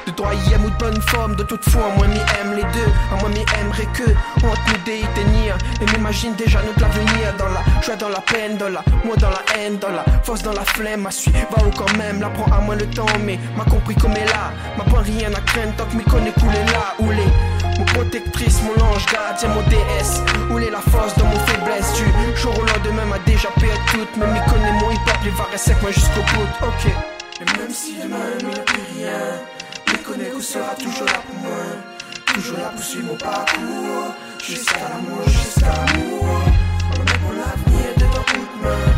De 0.06 0.12
droit 0.12 0.30
aime 0.54 0.64
ou 0.64 0.70
de 0.70 0.76
bonne 0.76 1.02
forme, 1.02 1.34
de 1.34 1.42
toute 1.42 1.68
foi, 1.68 1.82
moi 1.96 2.06
m'y 2.06 2.20
aime 2.40 2.54
les 2.54 2.62
deux. 2.62 2.92
À 3.12 3.20
moi 3.20 3.30
m'y 3.30 3.44
aimerait 3.60 3.88
que 3.92 4.10
entre 4.46 4.60
nous 4.68 4.84
détenir. 4.84 5.58
Et 5.82 5.86
m'imagine 5.92 6.34
déjà 6.36 6.62
notre 6.62 6.84
avenir 6.84 7.34
dans 7.36 7.48
la 7.48 7.82
joie, 7.82 7.96
dans 7.96 8.10
la 8.10 8.20
peine, 8.20 8.58
dans 8.58 8.68
la 8.68 8.84
moi 9.04 9.16
dans 9.16 9.30
la 9.30 9.42
haine, 9.58 9.76
dans 9.78 9.90
la 9.90 10.04
force, 10.22 10.42
dans 10.42 10.52
la 10.52 10.64
flemme. 10.64 11.02
Ma 11.02 11.10
suite 11.10 11.34
va 11.34 11.66
où 11.66 11.70
quand 11.76 11.96
même, 11.98 12.20
la 12.20 12.30
prend 12.30 12.50
à 12.52 12.60
moi 12.60 12.76
le 12.76 12.88
temps, 12.90 13.06
mais 13.24 13.40
m'a 13.56 13.64
compris 13.64 13.96
comme 13.96 14.12
elle 14.12 14.28
là. 14.28 14.52
M'a 14.78 14.84
pas 14.84 15.00
rien 15.00 15.34
à 15.34 15.40
craindre 15.40 15.74
tant 15.76 15.86
que 15.86 15.96
m'y 15.96 16.04
connais 16.04 16.32
couler 16.32 16.64
là 16.72 16.94
où 17.00 17.10
les. 17.10 17.59
Mon 17.80 17.86
protectrice, 17.86 18.60
mon 18.62 18.84
ange 18.84 19.06
gardien, 19.06 19.48
mon 19.48 19.62
déesse. 19.62 20.20
Où 20.50 20.58
est 20.58 20.70
la 20.70 20.82
force 20.82 21.16
dans 21.16 21.24
mon 21.24 21.38
faiblesse? 21.46 21.94
Du 21.94 22.36
jour 22.36 22.52
au 22.58 22.62
lendemain 22.62 23.06
m'a 23.06 23.18
déjà 23.20 23.48
perdu 23.58 23.80
toute. 23.90 24.16
Mais 24.18 24.26
m'y 24.26 24.40
connais 24.50 24.72
mon 24.72 24.90
hip 24.90 25.00
hop, 25.06 25.16
il 25.24 25.30
va 25.30 25.44
rester 25.50 25.70
avec 25.70 25.82
moi 25.82 25.90
jusqu'au 25.90 26.20
bout. 26.20 26.66
Ok. 26.66 26.92
Et 27.40 27.58
même 27.58 27.70
si 27.70 27.94
demain 27.96 28.16
il 28.38 28.48
n'y 28.48 28.54
a 28.54 28.58
plus 28.58 28.82
rien, 28.98 29.18
m'y 29.88 29.98
connais 30.02 30.28
qu'on 30.28 30.42
sera 30.42 30.74
toujours 30.74 31.06
là 31.06 31.22
pour 31.26 31.36
moi. 31.40 31.62
Toujours 32.34 32.58
là 32.58 32.70
pour 32.76 32.84
suivre 32.84 33.06
mon 33.06 33.16
parcours. 33.16 34.12
Jusqu'à 34.46 34.76
l'amour, 34.90 35.26
jusqu'à 35.26 35.72
l'amour. 35.72 36.24
Moi-même, 36.90 37.22
mon 37.24 37.32
avenir 37.32 37.86
est 37.96 38.14
dans 38.14 38.24
toute 38.24 38.62
main. 38.62 38.92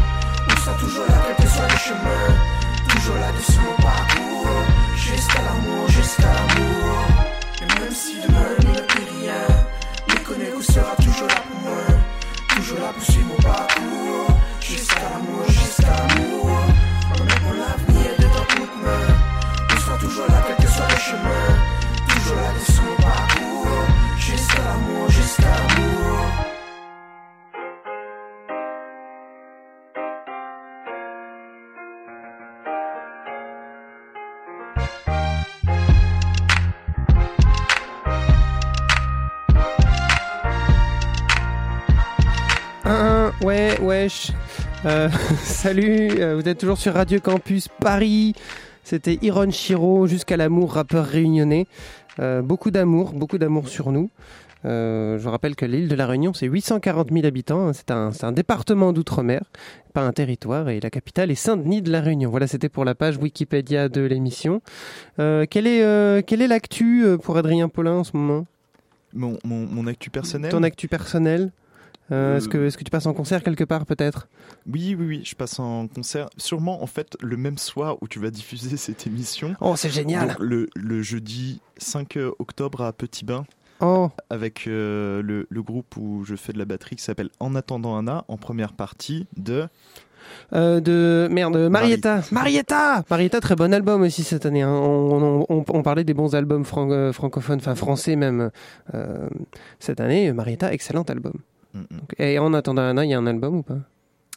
On 0.50 0.56
sera 0.56 0.74
toujours 0.74 1.06
là, 1.06 1.14
quel 1.36 1.46
que 1.46 1.52
soit 1.52 1.68
le 1.70 1.78
chemin? 1.78 2.24
Toujours 2.88 3.14
là 3.14 3.30
dessus 3.38 3.60
mon 3.60 3.76
parcours. 3.80 4.58
Jusqu'à 4.96 5.38
l'amour, 5.38 5.88
jusqu'à 5.88 6.26
l'amour. 6.26 6.98
Et 7.62 7.80
même 7.80 7.94
si 7.94 8.16
demain 8.26 8.61
mais 10.62 10.72
connais 10.72 10.72
qu'on 10.72 10.72
sera 10.72 10.96
toujours 10.96 11.28
là 11.28 11.34
pour 11.50 11.60
moi. 11.60 11.76
Toujours 12.48 12.78
là 12.78 12.92
pour 12.92 13.02
suivre 13.02 13.28
mon 13.28 13.36
parcours. 13.36 14.38
Jusqu'à 14.60 15.00
l'amour, 15.00 15.44
jusqu'à 15.48 15.90
l'amour. 15.90 16.21
Wesh. 43.92 44.32
Euh, 44.86 45.10
salut, 45.42 46.08
euh, 46.18 46.34
vous 46.40 46.48
êtes 46.48 46.58
toujours 46.58 46.78
sur 46.78 46.94
Radio 46.94 47.20
Campus 47.20 47.68
Paris. 47.68 48.34
C'était 48.84 49.18
Iron 49.20 49.50
Shiro, 49.50 50.06
jusqu'à 50.06 50.38
l'amour, 50.38 50.72
rappeur 50.72 51.04
réunionnais. 51.04 51.66
Euh, 52.18 52.40
beaucoup 52.40 52.70
d'amour, 52.70 53.12
beaucoup 53.12 53.36
d'amour 53.36 53.68
sur 53.68 53.92
nous. 53.92 54.08
Euh, 54.64 55.18
je 55.18 55.22
vous 55.22 55.30
rappelle 55.30 55.56
que 55.56 55.66
l'île 55.66 55.88
de 55.88 55.94
la 55.94 56.06
Réunion, 56.06 56.32
c'est 56.32 56.46
840 56.46 57.10
000 57.12 57.26
habitants. 57.26 57.68
hein. 57.68 57.72
C'est 57.74 58.24
un, 58.24 58.32
département 58.32 58.94
d'outre-mer, 58.94 59.42
pas 59.92 60.00
un 60.02 60.12
territoire. 60.12 60.70
Et 60.70 60.80
la 60.80 60.88
capitale 60.88 61.30
est 61.30 61.34
Saint-Denis 61.34 61.82
de 61.82 61.92
la 61.92 62.00
Réunion. 62.00 62.30
Voilà, 62.30 62.46
c'était 62.46 62.70
pour 62.70 62.86
la 62.86 62.94
page 62.94 63.18
Wikipédia 63.18 63.90
de 63.90 64.00
l'émission. 64.00 64.62
Euh, 65.18 65.44
quelle 65.50 65.66
est, 65.66 65.84
euh, 65.84 66.22
quelle 66.26 66.40
est 66.40 66.48
l'actu 66.48 67.04
pour 67.22 67.36
Adrien 67.36 67.68
Paulin 67.68 67.96
en 67.96 68.04
ce 68.04 68.16
moment? 68.16 68.46
Mon, 69.12 69.36
mon, 69.44 69.66
mon 69.66 69.86
actu 69.86 70.08
personnel? 70.08 70.50
Ton 70.50 70.62
actu 70.62 70.88
personnel? 70.88 71.50
Euh, 72.12 72.34
Euh, 72.34 72.36
Est-ce 72.36 72.48
que, 72.48 72.58
est-ce 72.66 72.76
que 72.76 72.84
tu 72.84 72.90
passes 72.90 73.06
en 73.06 73.14
concert 73.14 73.42
quelque 73.42 73.64
part 73.64 73.86
peut-être? 73.86 74.28
Oui, 74.70 74.94
oui, 74.98 75.06
oui, 75.06 75.22
je 75.24 75.34
passe 75.34 75.58
en 75.58 75.88
concert. 75.88 76.28
Sûrement, 76.36 76.82
en 76.82 76.86
fait, 76.86 77.16
le 77.20 77.36
même 77.36 77.58
soir 77.58 77.96
où 78.02 78.08
tu 78.08 78.18
vas 78.20 78.30
diffuser 78.30 78.76
cette 78.86 79.06
émission. 79.06 79.54
Oh, 79.60 79.74
c'est 79.76 79.90
génial. 79.90 80.28
Donc, 80.28 80.36
le, 80.40 80.68
le 80.76 81.02
jeudi 81.02 81.60
5 81.78 82.18
octobre 82.38 82.82
à 82.82 82.92
Petit 82.92 83.24
Bain. 83.24 83.44
Oh. 83.80 84.10
Avec 84.30 84.66
euh, 84.68 85.22
le, 85.22 85.46
le 85.50 85.62
groupe 85.62 85.96
où 85.96 86.22
je 86.24 86.36
fais 86.36 86.52
de 86.52 86.58
la 86.58 86.64
batterie 86.66 86.94
qui 86.96 87.02
s'appelle 87.02 87.30
En 87.40 87.54
attendant 87.56 87.96
Anna, 87.96 88.24
en 88.28 88.36
première 88.36 88.74
partie 88.74 89.26
de. 89.36 89.66
Euh, 90.52 90.78
de 90.80 91.26
merde, 91.32 91.56
Marietta. 91.68 92.22
Marietta 92.30 93.02
Marietta, 93.10 93.40
très 93.40 93.56
bon 93.56 93.74
album 93.74 94.02
aussi 94.02 94.22
cette 94.22 94.46
année. 94.46 94.62
hein. 94.62 94.70
On, 94.70 95.40
on- 95.40 95.46
on- 95.48 95.64
on 95.68 95.82
parlait 95.82 96.04
des 96.04 96.14
bons 96.14 96.34
albums 96.36 96.64
fran- 96.64 96.90
euh, 96.92 97.12
francophones, 97.12 97.58
enfin 97.58 97.74
français 97.74 98.14
même. 98.14 98.50
euh, 98.94 99.28
cette 99.80 99.98
année, 100.00 100.32
Marietta, 100.32 100.72
excellent 100.72 101.02
album. 101.02 101.34
Donc, 101.74 102.14
et 102.18 102.38
en 102.38 102.52
attendant 102.54 102.82
Anna, 102.82 103.04
il 103.04 103.10
y 103.10 103.14
a 103.14 103.18
un 103.18 103.26
album 103.26 103.56
ou 103.58 103.62
pas 103.62 103.78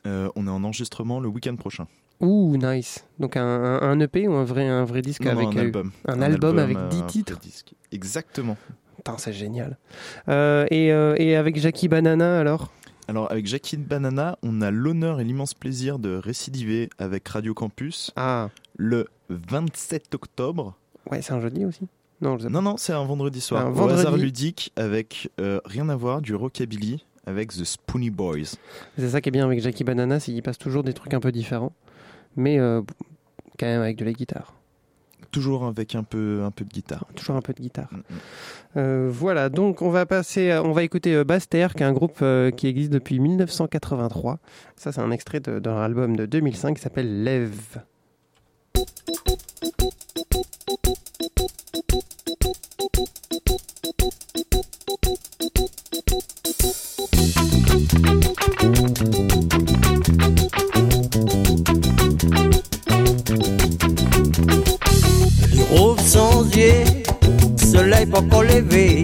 Euh, 0.07 0.29
on 0.35 0.47
est 0.47 0.49
en 0.51 0.63
enregistrement 0.63 1.19
le 1.19 1.27
week-end 1.27 1.55
prochain. 1.55 1.87
Ouh, 2.21 2.55
nice. 2.57 3.05
Donc 3.19 3.35
un, 3.35 3.43
un- 3.45 3.81
un 3.81 3.99
EP 3.99 4.27
ou 4.27 4.33
un 4.33 4.45
vrai, 4.45 4.67
un 4.67 4.85
vrai 4.85 5.01
disque 5.01 5.25
Non, 5.25 5.33
non, 5.33 5.39
avec 5.47 5.55
un 5.55 5.59
euh, 5.59 5.63
album. 5.65 5.91
Un, 6.07 6.21
album, 6.21 6.59
avec 6.59 6.77
euh, 6.77 6.87
10 6.87 6.99
un 7.01 7.05
titres. 7.07 7.39
Exactement. 7.91 8.55
Putain, 8.95 9.17
c'est 9.17 9.33
génial. 9.33 9.77
Euh, 10.29 10.65
et, 10.71 10.91
euh, 10.93 11.15
et 11.17 11.35
avec 11.35 11.57
Jackie 11.59 11.87
Banana 11.89 12.39
alors 12.39 12.71
Alors, 13.09 13.29
avec 13.31 13.45
Jackie 13.47 13.75
Banana, 13.77 14.37
on 14.43 14.61
a 14.61 14.71
l'honneur 14.71 15.19
et 15.19 15.23
l'immense 15.25 15.53
plaisir 15.53 15.99
de 15.99 16.15
récidiver 16.15 16.89
avec 16.97 17.27
Radio 17.27 17.53
Campus 17.53 18.11
Ah. 18.15 18.49
le 18.77 19.07
27 19.29 20.15
octobre. 20.15 20.75
Ouais, 21.11 21.21
c'est 21.21 21.33
un 21.33 21.41
jeudi 21.41 21.65
aussi 21.65 21.87
Non, 22.21 22.37
non, 22.49 22.61
non, 22.61 22.77
c'est 22.77 22.93
un 22.93 23.03
vendredi 23.03 23.41
soir. 23.41 23.65
Un 23.65 23.69
Au 23.69 23.73
vendredi. 23.73 23.99
hasard 23.99 24.17
ludique 24.17 24.71
avec 24.77 25.29
euh, 25.41 25.59
rien 25.65 25.89
à 25.89 25.95
voir, 25.95 26.21
du 26.21 26.33
rockabilly 26.33 27.03
avec 27.25 27.49
The 27.53 27.63
Spoony 27.63 28.09
Boys. 28.09 28.55
C'est 28.97 29.09
ça 29.09 29.21
qui 29.21 29.29
est 29.29 29.31
bien 29.31 29.45
avec 29.45 29.61
Jackie 29.61 29.83
Banana, 29.83 30.19
c'est 30.19 30.31
qu'il 30.31 30.43
passe 30.43 30.57
toujours 30.57 30.83
des 30.83 30.93
trucs 30.93 31.13
un 31.13 31.19
peu 31.19 31.31
différents, 31.31 31.73
mais 32.35 32.59
euh, 32.59 32.81
quand 33.59 33.65
même 33.65 33.81
avec 33.81 33.97
de 33.97 34.05
la 34.05 34.13
guitare. 34.13 34.53
Toujours 35.31 35.65
avec 35.65 35.95
un 35.95 36.03
peu, 36.03 36.43
un 36.45 36.51
peu 36.51 36.63
de 36.63 36.69
guitare. 36.69 37.05
Toujours 37.15 37.35
un 37.35 37.41
peu 37.41 37.51
de 37.53 37.59
guitare. 37.61 37.89
Euh, 38.77 39.09
voilà, 39.11 39.49
donc 39.49 39.81
on 39.81 39.89
va 39.89 40.05
passer, 40.05 40.53
on 40.63 40.71
va 40.71 40.83
écouter 40.83 41.13
euh, 41.13 41.23
Basse-Terre, 41.25 41.73
qui 41.73 41.83
est 41.83 41.85
un 41.85 41.91
groupe 41.93 42.23
qui 42.55 42.67
existe 42.67 42.91
depuis 42.91 43.19
1983. 43.19 44.39
Ça, 44.77 44.91
c'est 44.93 45.01
un 45.01 45.11
extrait 45.11 45.39
de- 45.41 45.59
d'un 45.59 45.77
album 45.77 46.15
de 46.15 46.25
2005 46.25 46.75
qui 46.75 46.81
s'appelle 46.81 47.23
Lève. 47.23 47.81
Pas 68.03 68.21
qu'on 68.21 68.41
levé. 68.41 69.03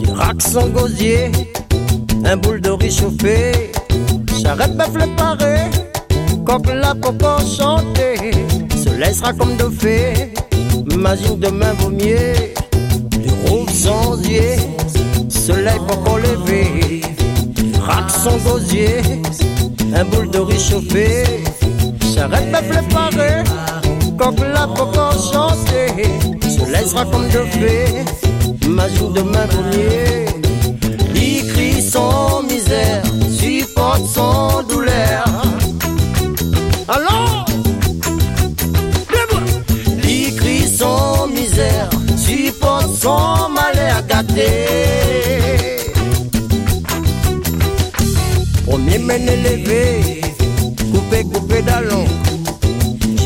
Les 0.00 0.10
racks 0.12 0.42
sont 0.42 0.68
gosiers, 0.68 1.30
un 2.24 2.36
boule 2.36 2.60
de 2.60 2.70
riz 2.70 2.90
chauffé. 2.90 3.72
Charrette 4.42 4.76
bœuf 4.76 4.94
le 4.94 5.06
paré, 5.16 5.56
coque 6.44 6.66
la 6.74 6.94
popo 6.94 7.38
chanter. 7.56 8.32
Soleil 8.82 9.14
sera 9.14 9.32
comme 9.32 9.56
de 9.56 9.68
fée, 9.70 10.34
imagine 10.90 11.38
demain 11.38 11.72
vaut 11.78 11.90
mieux. 11.90 12.34
Les 13.22 13.48
roues 13.48 13.68
sans 13.68 14.20
yeux, 14.22 14.56
soleil 15.28 15.78
pas 15.86 15.96
qu'on 15.96 16.16
levé. 16.16 17.02
Les 17.56 17.78
racks 17.78 18.10
sont 18.10 18.38
gosiers, 18.38 19.02
un 19.94 20.04
boule 20.06 20.30
de 20.30 20.38
riz 20.38 20.58
chauffé. 20.58 21.24
Charrette 22.14 22.50
bœuf 22.50 22.68
le 22.68 22.82
paré, 22.92 23.44
coque 24.18 24.40
la 24.52 24.66
popo 24.66 25.12
chanter. 25.32 26.41
Soleil 26.64 26.88
sera 26.88 27.04
comme 27.06 27.28
de 27.28 27.44
fée, 27.50 28.04
imagine 28.66 29.12
demain 29.12 29.46
mieux. 29.72 30.26
Il 31.14 31.52
crie 31.52 31.82
sans 31.82 32.42
misère, 32.44 33.02
supporte 33.36 34.06
sans 34.06 34.62
douleur. 34.62 35.24
Alors, 36.88 37.46
il 40.04 40.36
crie 40.36 40.68
sans 40.68 41.26
misère, 41.26 41.90
supporte 42.16 42.94
sans 42.94 43.48
malheur 43.48 44.06
gâté. 44.08 44.50
Premier 48.66 48.98
mène 48.98 49.28
élevé, 49.28 50.20
coupé, 50.92 51.24
coupé 51.24 51.62
d'allons. 51.62 52.06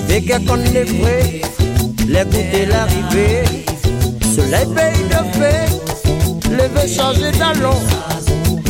Je 0.09 0.21
qu'à 0.21 0.39
qu'on 0.39 0.55
les 0.55 0.85
vrais, 0.85 1.43
les 2.09 2.25
goûter 2.25 2.67
l'arrivée. 2.67 3.45
Soleil 4.35 4.67
pays 4.75 5.05
de 5.09 5.21
fée, 5.39 6.51
levé 6.51 6.89
changer 6.89 7.33
d'allons. 7.33 7.81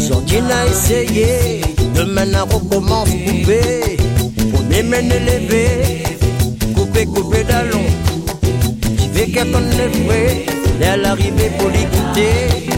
Jordine 0.08 0.50
a 0.50 0.66
essayé, 0.66 1.60
demain 1.94 2.26
on 2.34 2.54
recommence 2.54 3.08
coupé. 3.08 3.96
Premier 4.52 4.82
mène 4.82 5.12
élevé, 5.12 6.04
coupé, 6.74 7.06
coupé 7.06 7.44
d'allons. 7.44 7.90
Je 8.98 9.18
vais 9.18 9.30
qu'à 9.30 9.44
les 9.44 10.04
vrais, 10.04 10.46
les 10.80 11.02
l'arrivée 11.02 11.50
pour 11.58 11.68
l'écouter. 11.68 12.68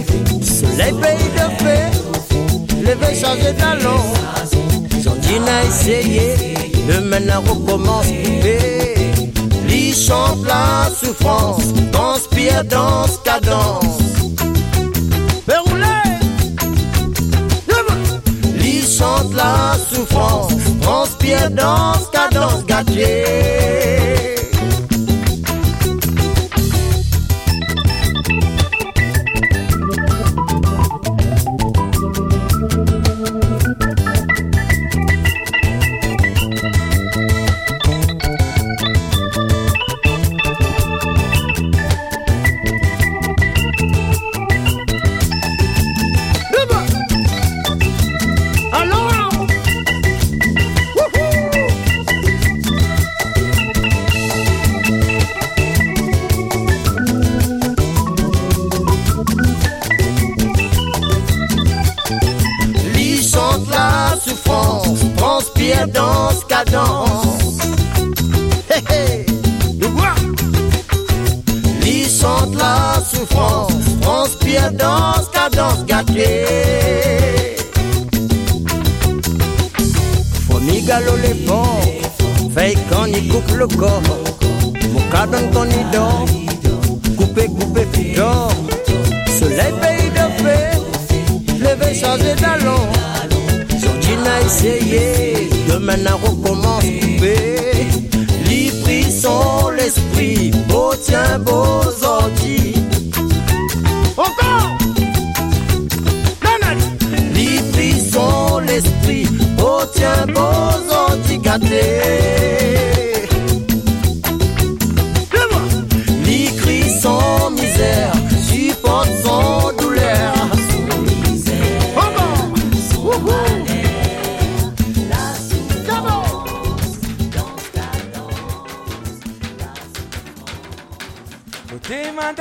Soleil 0.42 0.92
pays 0.92 1.30
de 1.36 1.62
fée, 1.62 2.82
levé 2.82 3.14
changer 3.20 3.52
d'allons. 3.52 5.02
Jordine 5.02 5.48
a 5.48 5.64
essayé, 5.66 6.54
demain 6.88 7.20
on 7.36 7.52
recommence 7.52 8.06
coupé. 8.06 8.77
Chante 10.06 10.46
la 10.46 10.88
souffrance, 10.94 11.64
transpire, 11.92 12.64
danse, 12.64 13.18
cadence. 13.24 13.98
Lui 18.54 18.80
chante 18.82 19.34
la 19.34 19.76
souffrance, 19.90 20.52
transpire, 20.80 21.50
danse, 21.50 22.08
cadence, 22.12 22.64
gâtée. 22.64 24.37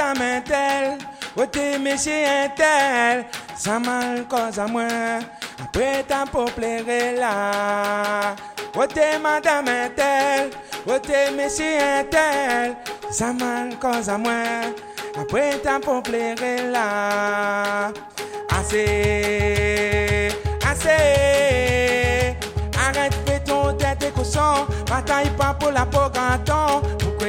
Côté 0.07 0.19
madame 0.19 0.37
un 0.37 0.41
tel, 0.41 0.97
côté 1.35 1.77
monsieur 1.77 2.13
un 2.13 2.47
tel, 2.55 3.25
ça 3.57 3.77
mal 3.77 4.25
cause 4.29 4.57
à 4.57 4.65
moi, 4.65 4.87
après 5.61 6.05
t'as 6.07 6.25
pour 6.25 6.49
plaire 6.51 7.19
là. 7.19 8.33
Côté 8.73 9.17
madame 9.21 9.67
un 9.67 9.89
tel, 9.89 10.51
côté 10.85 11.29
monsieur 11.35 11.77
un 11.81 12.05
tel, 12.05 12.77
ça 13.11 13.33
mal 13.33 13.77
cause 13.81 14.07
à 14.09 14.17
moi, 14.17 14.31
après 15.19 15.59
t'as 15.61 15.79
pour 15.79 16.01
plaire 16.03 16.35
là. 16.71 17.91
Assez, 18.57 20.29
assez, 20.65 22.37
arrête 22.79 23.13
fais 23.25 23.39
ton 23.41 23.73
tête 23.73 24.03
et 24.03 24.11
cochon, 24.11 24.67
bataille 24.89 25.29
pas 25.31 25.53
pour 25.53 25.71
la 25.71 25.85
peau? 25.85 25.99
Pourquoi? 26.97 27.27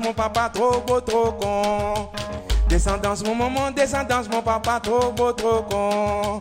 Mon 0.00 0.12
papa, 0.12 0.50
trop 0.52 0.80
beau, 0.86 1.00
trop 1.00 1.32
con. 1.40 2.08
Descendance, 2.68 3.22
mon 3.22 3.34
maman, 3.34 3.70
descendance, 3.70 4.28
mon 4.28 4.42
papa, 4.42 4.80
trop 4.80 5.12
beau, 5.12 5.32
trop 5.32 5.62
con. 5.68 6.40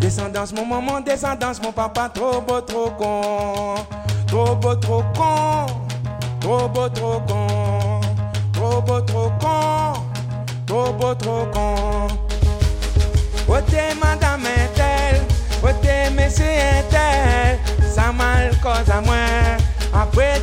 Descendance, 0.00 0.52
mon 0.52 0.66
maman, 0.66 1.00
descendance, 1.00 1.60
mon 1.62 1.72
papa, 1.72 2.08
trop 2.08 2.40
beau, 2.40 2.60
trop 2.60 2.90
con. 2.96 3.74
Trop 4.26 4.56
beau, 4.60 4.74
trop 4.76 5.04
con. 5.16 5.66
Trop 6.40 6.68
beau, 6.68 6.88
trop 6.88 7.22
con. 7.26 8.00
Trop 8.52 8.84
beau, 8.84 9.00
trop 9.02 9.32
con. 9.40 9.92
Trop 10.66 10.92
beau, 10.98 11.14
trop 11.14 11.50
con. 11.52 12.08
Ote 13.48 13.94
madame 13.98 14.50
telle, 14.74 15.22
ote 15.62 16.10
monsieur 16.14 16.44
tel, 16.90 17.58
ça 17.90 18.12
mal 18.12 18.50
cause 18.62 18.90
à 18.90 19.00
moi, 19.00 19.16
après 19.94 20.38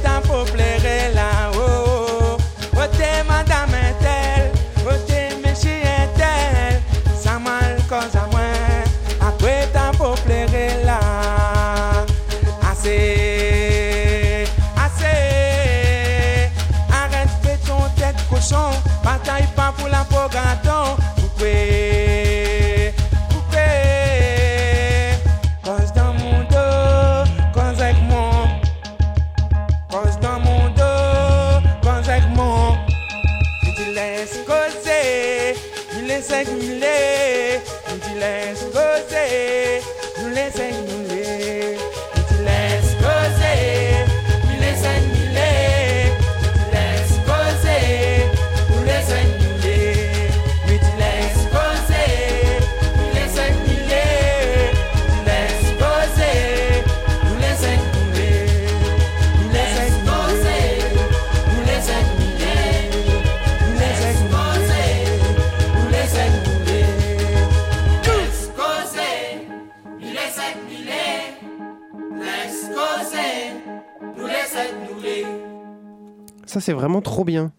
c'est 76.66 76.74
vraiment 76.74 77.02
trop 77.02 77.24
bien. 77.24 77.52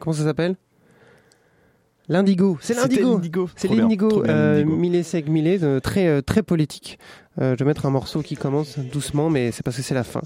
Comment 0.00 0.12
ça 0.12 0.24
s'appelle? 0.24 0.56
L'indigo, 2.08 2.58
c'est 2.60 2.74
l'indigo. 2.74 3.14
l'Indigo. 3.14 3.48
C'est 3.54 3.68
l'indigo, 3.68 4.24
euh. 4.26 4.64
Millet 4.64 5.04
Millet, 5.28 5.62
euh, 5.62 5.78
très 5.78 6.08
euh, 6.08 6.20
très 6.20 6.42
politique. 6.42 6.98
Euh, 7.40 7.54
je 7.56 7.60
vais 7.60 7.64
mettre 7.64 7.86
un 7.86 7.90
morceau 7.90 8.22
qui 8.22 8.34
commence 8.34 8.78
doucement, 8.78 9.30
mais 9.30 9.52
c'est 9.52 9.62
parce 9.62 9.76
que 9.76 9.82
c'est 9.82 9.94
la 9.94 10.02
fin. 10.04 10.20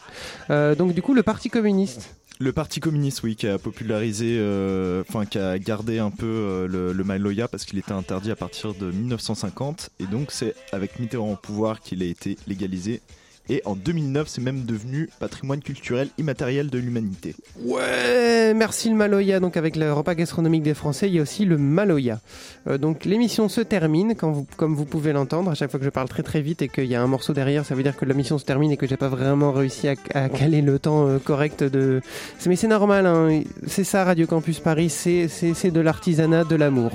Euh, 0.51 0.75
donc 0.75 0.95
du 0.95 1.03
coup, 1.03 1.13
le 1.13 1.23
Parti 1.23 1.51
communiste. 1.51 2.17
Le 2.41 2.53
Parti 2.53 2.81
communiste, 2.81 3.23
oui, 3.25 3.37
qui 3.37 3.47
a 3.47 3.59
popularisé, 3.59 4.39
euh, 4.39 5.05
enfin, 5.07 5.27
qui 5.27 5.39
a 5.39 5.59
gardé 5.59 5.99
un 5.99 6.11
peu 6.11 6.27
euh, 6.27 6.67
le, 6.67 6.93
le 6.93 7.05
Maloya 7.05 7.47
parce 7.47 7.67
qu'il 7.67 7.79
était 7.79 7.93
interdit 7.93 8.31
à 8.31 8.37
partir 8.37 8.73
de 8.75 8.91
1950. 8.91 9.91
Et 10.01 10.07
donc, 10.07 10.31
c'est 10.31 10.55
avec 10.73 10.99
Mitterrand 10.99 11.33
au 11.33 11.37
pouvoir 11.37 11.81
qu'il 11.81 12.03
a 12.03 12.07
été 12.07 12.39
légalisé. 12.47 13.03
Et 13.51 13.63
en 13.65 13.75
2009, 13.75 14.29
c'est 14.29 14.41
même 14.41 14.65
devenu 14.65 15.09
patrimoine 15.21 15.61
culturel 15.61 16.09
immatériel 16.19 16.71
de 16.71 16.79
l'humanité. 16.79 17.35
Ouais, 17.63 18.53
merci 18.55 18.91
le 18.91 18.95
Maloya. 18.95 19.41
Donc 19.41 19.57
avec 19.57 19.77
le 19.77 19.93
repas 19.93 20.15
gastronomique 20.15 20.63
des 20.63 20.75
Français, 20.75 21.09
il 21.09 21.15
y 21.15 21.19
a 21.19 21.23
aussi 21.23 21.45
le 21.45 21.57
Maloya. 21.57 22.21
Euh, 22.67 22.79
donc 22.79 23.05
l'émission 23.05 23.49
se 23.49 23.61
termine, 23.61 24.15
quand 24.15 24.31
vous, 24.31 24.47
comme 24.57 24.75
vous 24.75 24.85
pouvez 24.85 25.13
l'entendre. 25.13 25.51
À 25.51 25.55
chaque 25.55 25.71
fois 25.71 25.81
que 25.81 25.85
je 25.85 25.91
parle 25.91 26.09
très 26.09 26.23
très 26.23 26.41
vite 26.41 26.63
et 26.63 26.69
qu'il 26.69 26.87
y 26.87 26.95
a 26.95 27.03
un 27.03 27.07
morceau 27.07 27.33
derrière, 27.33 27.65
ça 27.65 27.75
veut 27.75 27.83
dire 27.83 27.97
que 27.97 28.05
la 28.05 28.15
mission 28.15 28.39
se 28.39 28.45
termine 28.45 28.71
et 28.71 28.77
que 28.77 28.87
j'ai 28.87 28.97
pas 28.97 29.09
vraiment 29.09 29.53
réussi 29.53 29.89
à, 29.89 29.95
à 30.15 30.29
caler 30.29 30.63
le 30.63 30.79
temps 30.79 31.07
euh, 31.09 31.19
correct 31.19 31.65
de. 31.65 32.01
Mais 32.47 32.57
c'est 32.57 32.69
normal, 32.69 33.07
hein. 33.07 33.43
c'est 33.67 33.85
ça 33.85 34.05
Radio 34.05 34.27
Campus 34.27 34.61
Paris, 34.61 34.89
c'est 34.91 35.71
de 35.71 35.81
l'artisanat, 35.81 36.45
de 36.45 36.57
l'amour. 36.57 36.93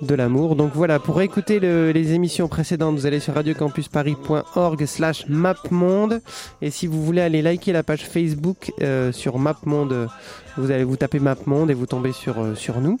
De 0.00 0.14
l'amour. 0.14 0.54
Donc 0.54 0.70
voilà, 0.74 1.00
pour 1.00 1.20
écouter 1.22 1.58
le- 1.58 1.90
les 1.90 2.12
émissions 2.12 2.46
précédentes, 2.46 2.94
vous 2.94 3.06
allez 3.06 3.18
sur 3.18 3.34
radiocampusparis.org 3.34 4.86
slash 4.86 5.26
mapmonde. 5.28 6.20
Et 6.62 6.70
si 6.70 6.86
vous 6.86 7.02
voulez 7.04 7.20
aller 7.20 7.42
liker 7.42 7.72
la 7.72 7.82
page 7.82 8.06
Facebook 8.06 8.72
euh, 8.80 9.10
sur 9.10 9.38
Mapmonde, 9.40 10.08
vous 10.56 10.70
allez 10.70 10.84
vous 10.84 10.96
taper 10.96 11.20
Mapmonde 11.20 11.70
et 11.70 11.74
vous 11.74 11.86
tombez 11.86 12.12
sur, 12.12 12.40
euh, 12.40 12.54
sur 12.54 12.80
nous. 12.80 12.98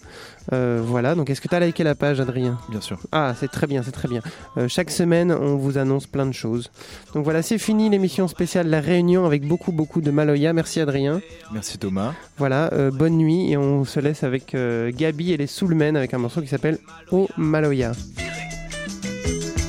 Euh, 0.52 0.80
voilà, 0.82 1.14
donc 1.14 1.28
est-ce 1.30 1.40
que 1.40 1.48
tu 1.48 1.54
as 1.54 1.60
liké 1.60 1.84
la 1.84 1.94
page, 1.94 2.20
Adrien? 2.20 2.58
Bien 2.70 2.80
sûr. 2.80 2.98
Ah, 3.12 3.34
c'est 3.38 3.48
très 3.48 3.66
bien, 3.66 3.82
c'est 3.82 3.92
très 3.92 4.08
bien. 4.08 4.20
Euh, 4.56 4.68
chaque 4.68 4.90
semaine, 4.90 5.32
on 5.32 5.56
vous 5.56 5.78
annonce 5.78 6.06
plein 6.06 6.26
de 6.26 6.32
choses. 6.32 6.70
Donc 7.14 7.24
voilà, 7.24 7.42
c'est 7.42 7.58
fini 7.58 7.90
l'émission 7.90 8.28
spéciale 8.28 8.68
La 8.68 8.80
Réunion 8.80 9.26
avec 9.26 9.46
beaucoup, 9.46 9.72
beaucoup 9.72 10.00
de 10.00 10.10
Maloya. 10.10 10.52
Merci, 10.52 10.80
Adrien. 10.80 11.20
Merci 11.52 11.78
Thomas. 11.78 12.14
Voilà, 12.38 12.72
euh, 12.72 12.90
bonne 12.90 13.16
nuit 13.16 13.50
et 13.50 13.56
on 13.56 13.84
se 13.84 14.00
laisse 14.00 14.24
avec 14.24 14.54
euh, 14.54 14.90
Gabi 14.94 15.32
et 15.32 15.36
les 15.36 15.46
Soulmen 15.46 15.96
avec 15.96 16.14
un 16.14 16.18
morceau 16.18 16.40
qui 16.40 16.48
s'appelle 16.48 16.78
Oh 17.10 17.28
Maloya. 17.36 17.92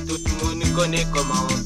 Tout 0.06 0.48
le 0.48 0.54
monde 0.54 0.74
connaît 0.74 1.06
comment 1.12 1.59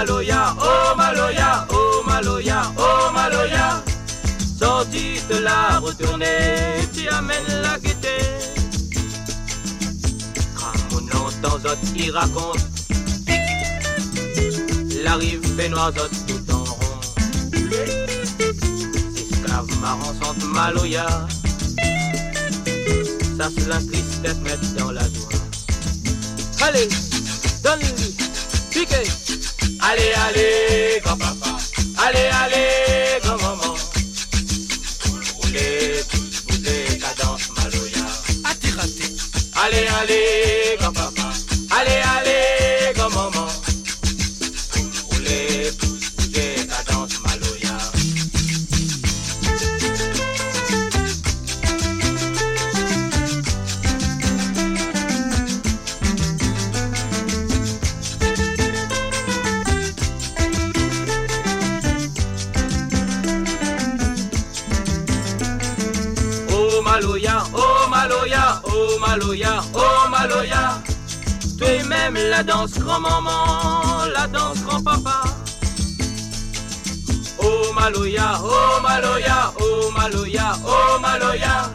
Maloya, 0.00 0.56
oh 0.58 0.94
Maloya, 0.96 1.66
oh 1.68 2.02
Maloya, 2.06 2.62
oh 2.78 3.10
Maloya. 3.12 3.82
Sorti 4.58 5.20
de 5.28 5.40
la 5.40 5.78
retourner, 5.78 6.88
tu 6.94 7.06
amènes 7.10 7.60
la 7.60 7.78
gaieté. 7.78 8.16
On 10.92 11.04
entend 11.18 11.56
autres 11.56 11.92
qui 11.94 12.10
raconte, 12.10 12.64
la 15.04 15.16
rive 15.16 15.46
fait 15.54 15.68
tout 15.68 16.50
en 16.50 16.64
rond. 16.64 17.00
Esclave 19.30 19.68
marrant 19.82 20.14
sente 20.22 20.42
Maloya. 20.44 21.28
Ça 23.36 23.50
c'est 23.54 23.68
la 23.68 23.76
tristesse 23.76 24.40
mettre 24.44 24.74
dans 24.78 24.92
la 24.92 25.02
joie. 25.02 25.42
Allez, 26.62 26.88
donne-lui, 27.62 28.16
piquez. 28.70 29.29
Allez, 29.82 30.12
allez, 30.28 31.00
grand-papa. 31.02 31.56
Allez, 31.98 32.28
allez, 32.42 33.20
grand-maman. 33.22 33.74
Roulez, 35.40 36.04
bousez, 36.46 36.98
cadence 36.98 37.48
Maloya. 37.56 38.06
Allez, 39.62 39.88
allez, 40.00 40.76
grand-papa. 40.78 41.32
Allez, 41.70 42.02
allez, 42.02 42.09
la 72.40 72.44
danse 72.44 72.78
grand-maman, 72.78 74.06
la 74.14 74.26
danse 74.26 74.62
grand-papa. 74.62 75.24
Oh 77.38 77.70
Maloya, 77.74 78.40
oh 78.42 78.80
Maloya, 78.82 79.52
oh 79.60 79.90
Maloya, 79.90 80.56
oh 80.64 80.98
Maloya. 81.02 81.70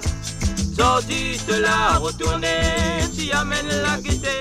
Sorti 0.76 1.38
de 1.48 1.62
la 1.62 2.00
retourner, 2.00 3.06
tu 3.16 3.32
amènes 3.32 3.76
la 3.84 3.98
gaieté. 4.02 4.40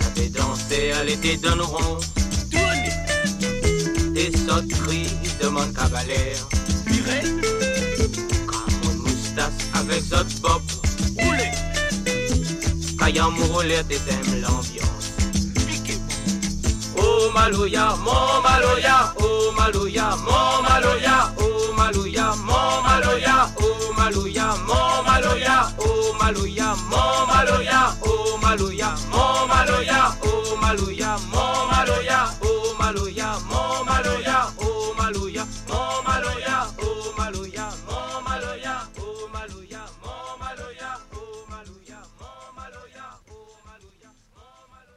La 0.00 0.06
fait 0.16 0.30
danser, 0.30 0.92
elle 1.00 1.10
était 1.10 1.36
d'un 1.36 1.62
rond. 1.62 2.00
Des 4.14 4.32
sauteries 4.48 5.16
de 5.40 5.46
mon 5.48 5.72
cavalier. 5.72 6.34
Comme 8.48 8.74
mon 8.82 8.94
moustache 9.04 9.62
avec 9.74 10.02
zot 10.02 10.40
pop 10.42 10.62
taille 13.12 13.20
en 13.20 13.30
et 13.60 14.40
l'ambiance. 14.40 15.12
Oh 16.96 17.30
Malouya, 17.34 17.94
mon 18.04 18.42
Malouya, 18.42 19.14
oh 19.20 19.52
Malouya, 19.56 20.16
mon 20.24 20.62
Malouya, 20.62 21.32
oh 21.38 21.74
Malouya, 21.76 22.34
mon 22.44 22.82
Malouya, 22.82 23.50
oh 23.58 23.92
Malouya, 23.96 24.54
mon 24.66 25.02
Malouya, 25.04 25.72
oh 25.78 26.14
Malouya, 26.20 26.74
mon 26.90 27.26
Malouya, 27.26 27.80
oh 28.04 28.09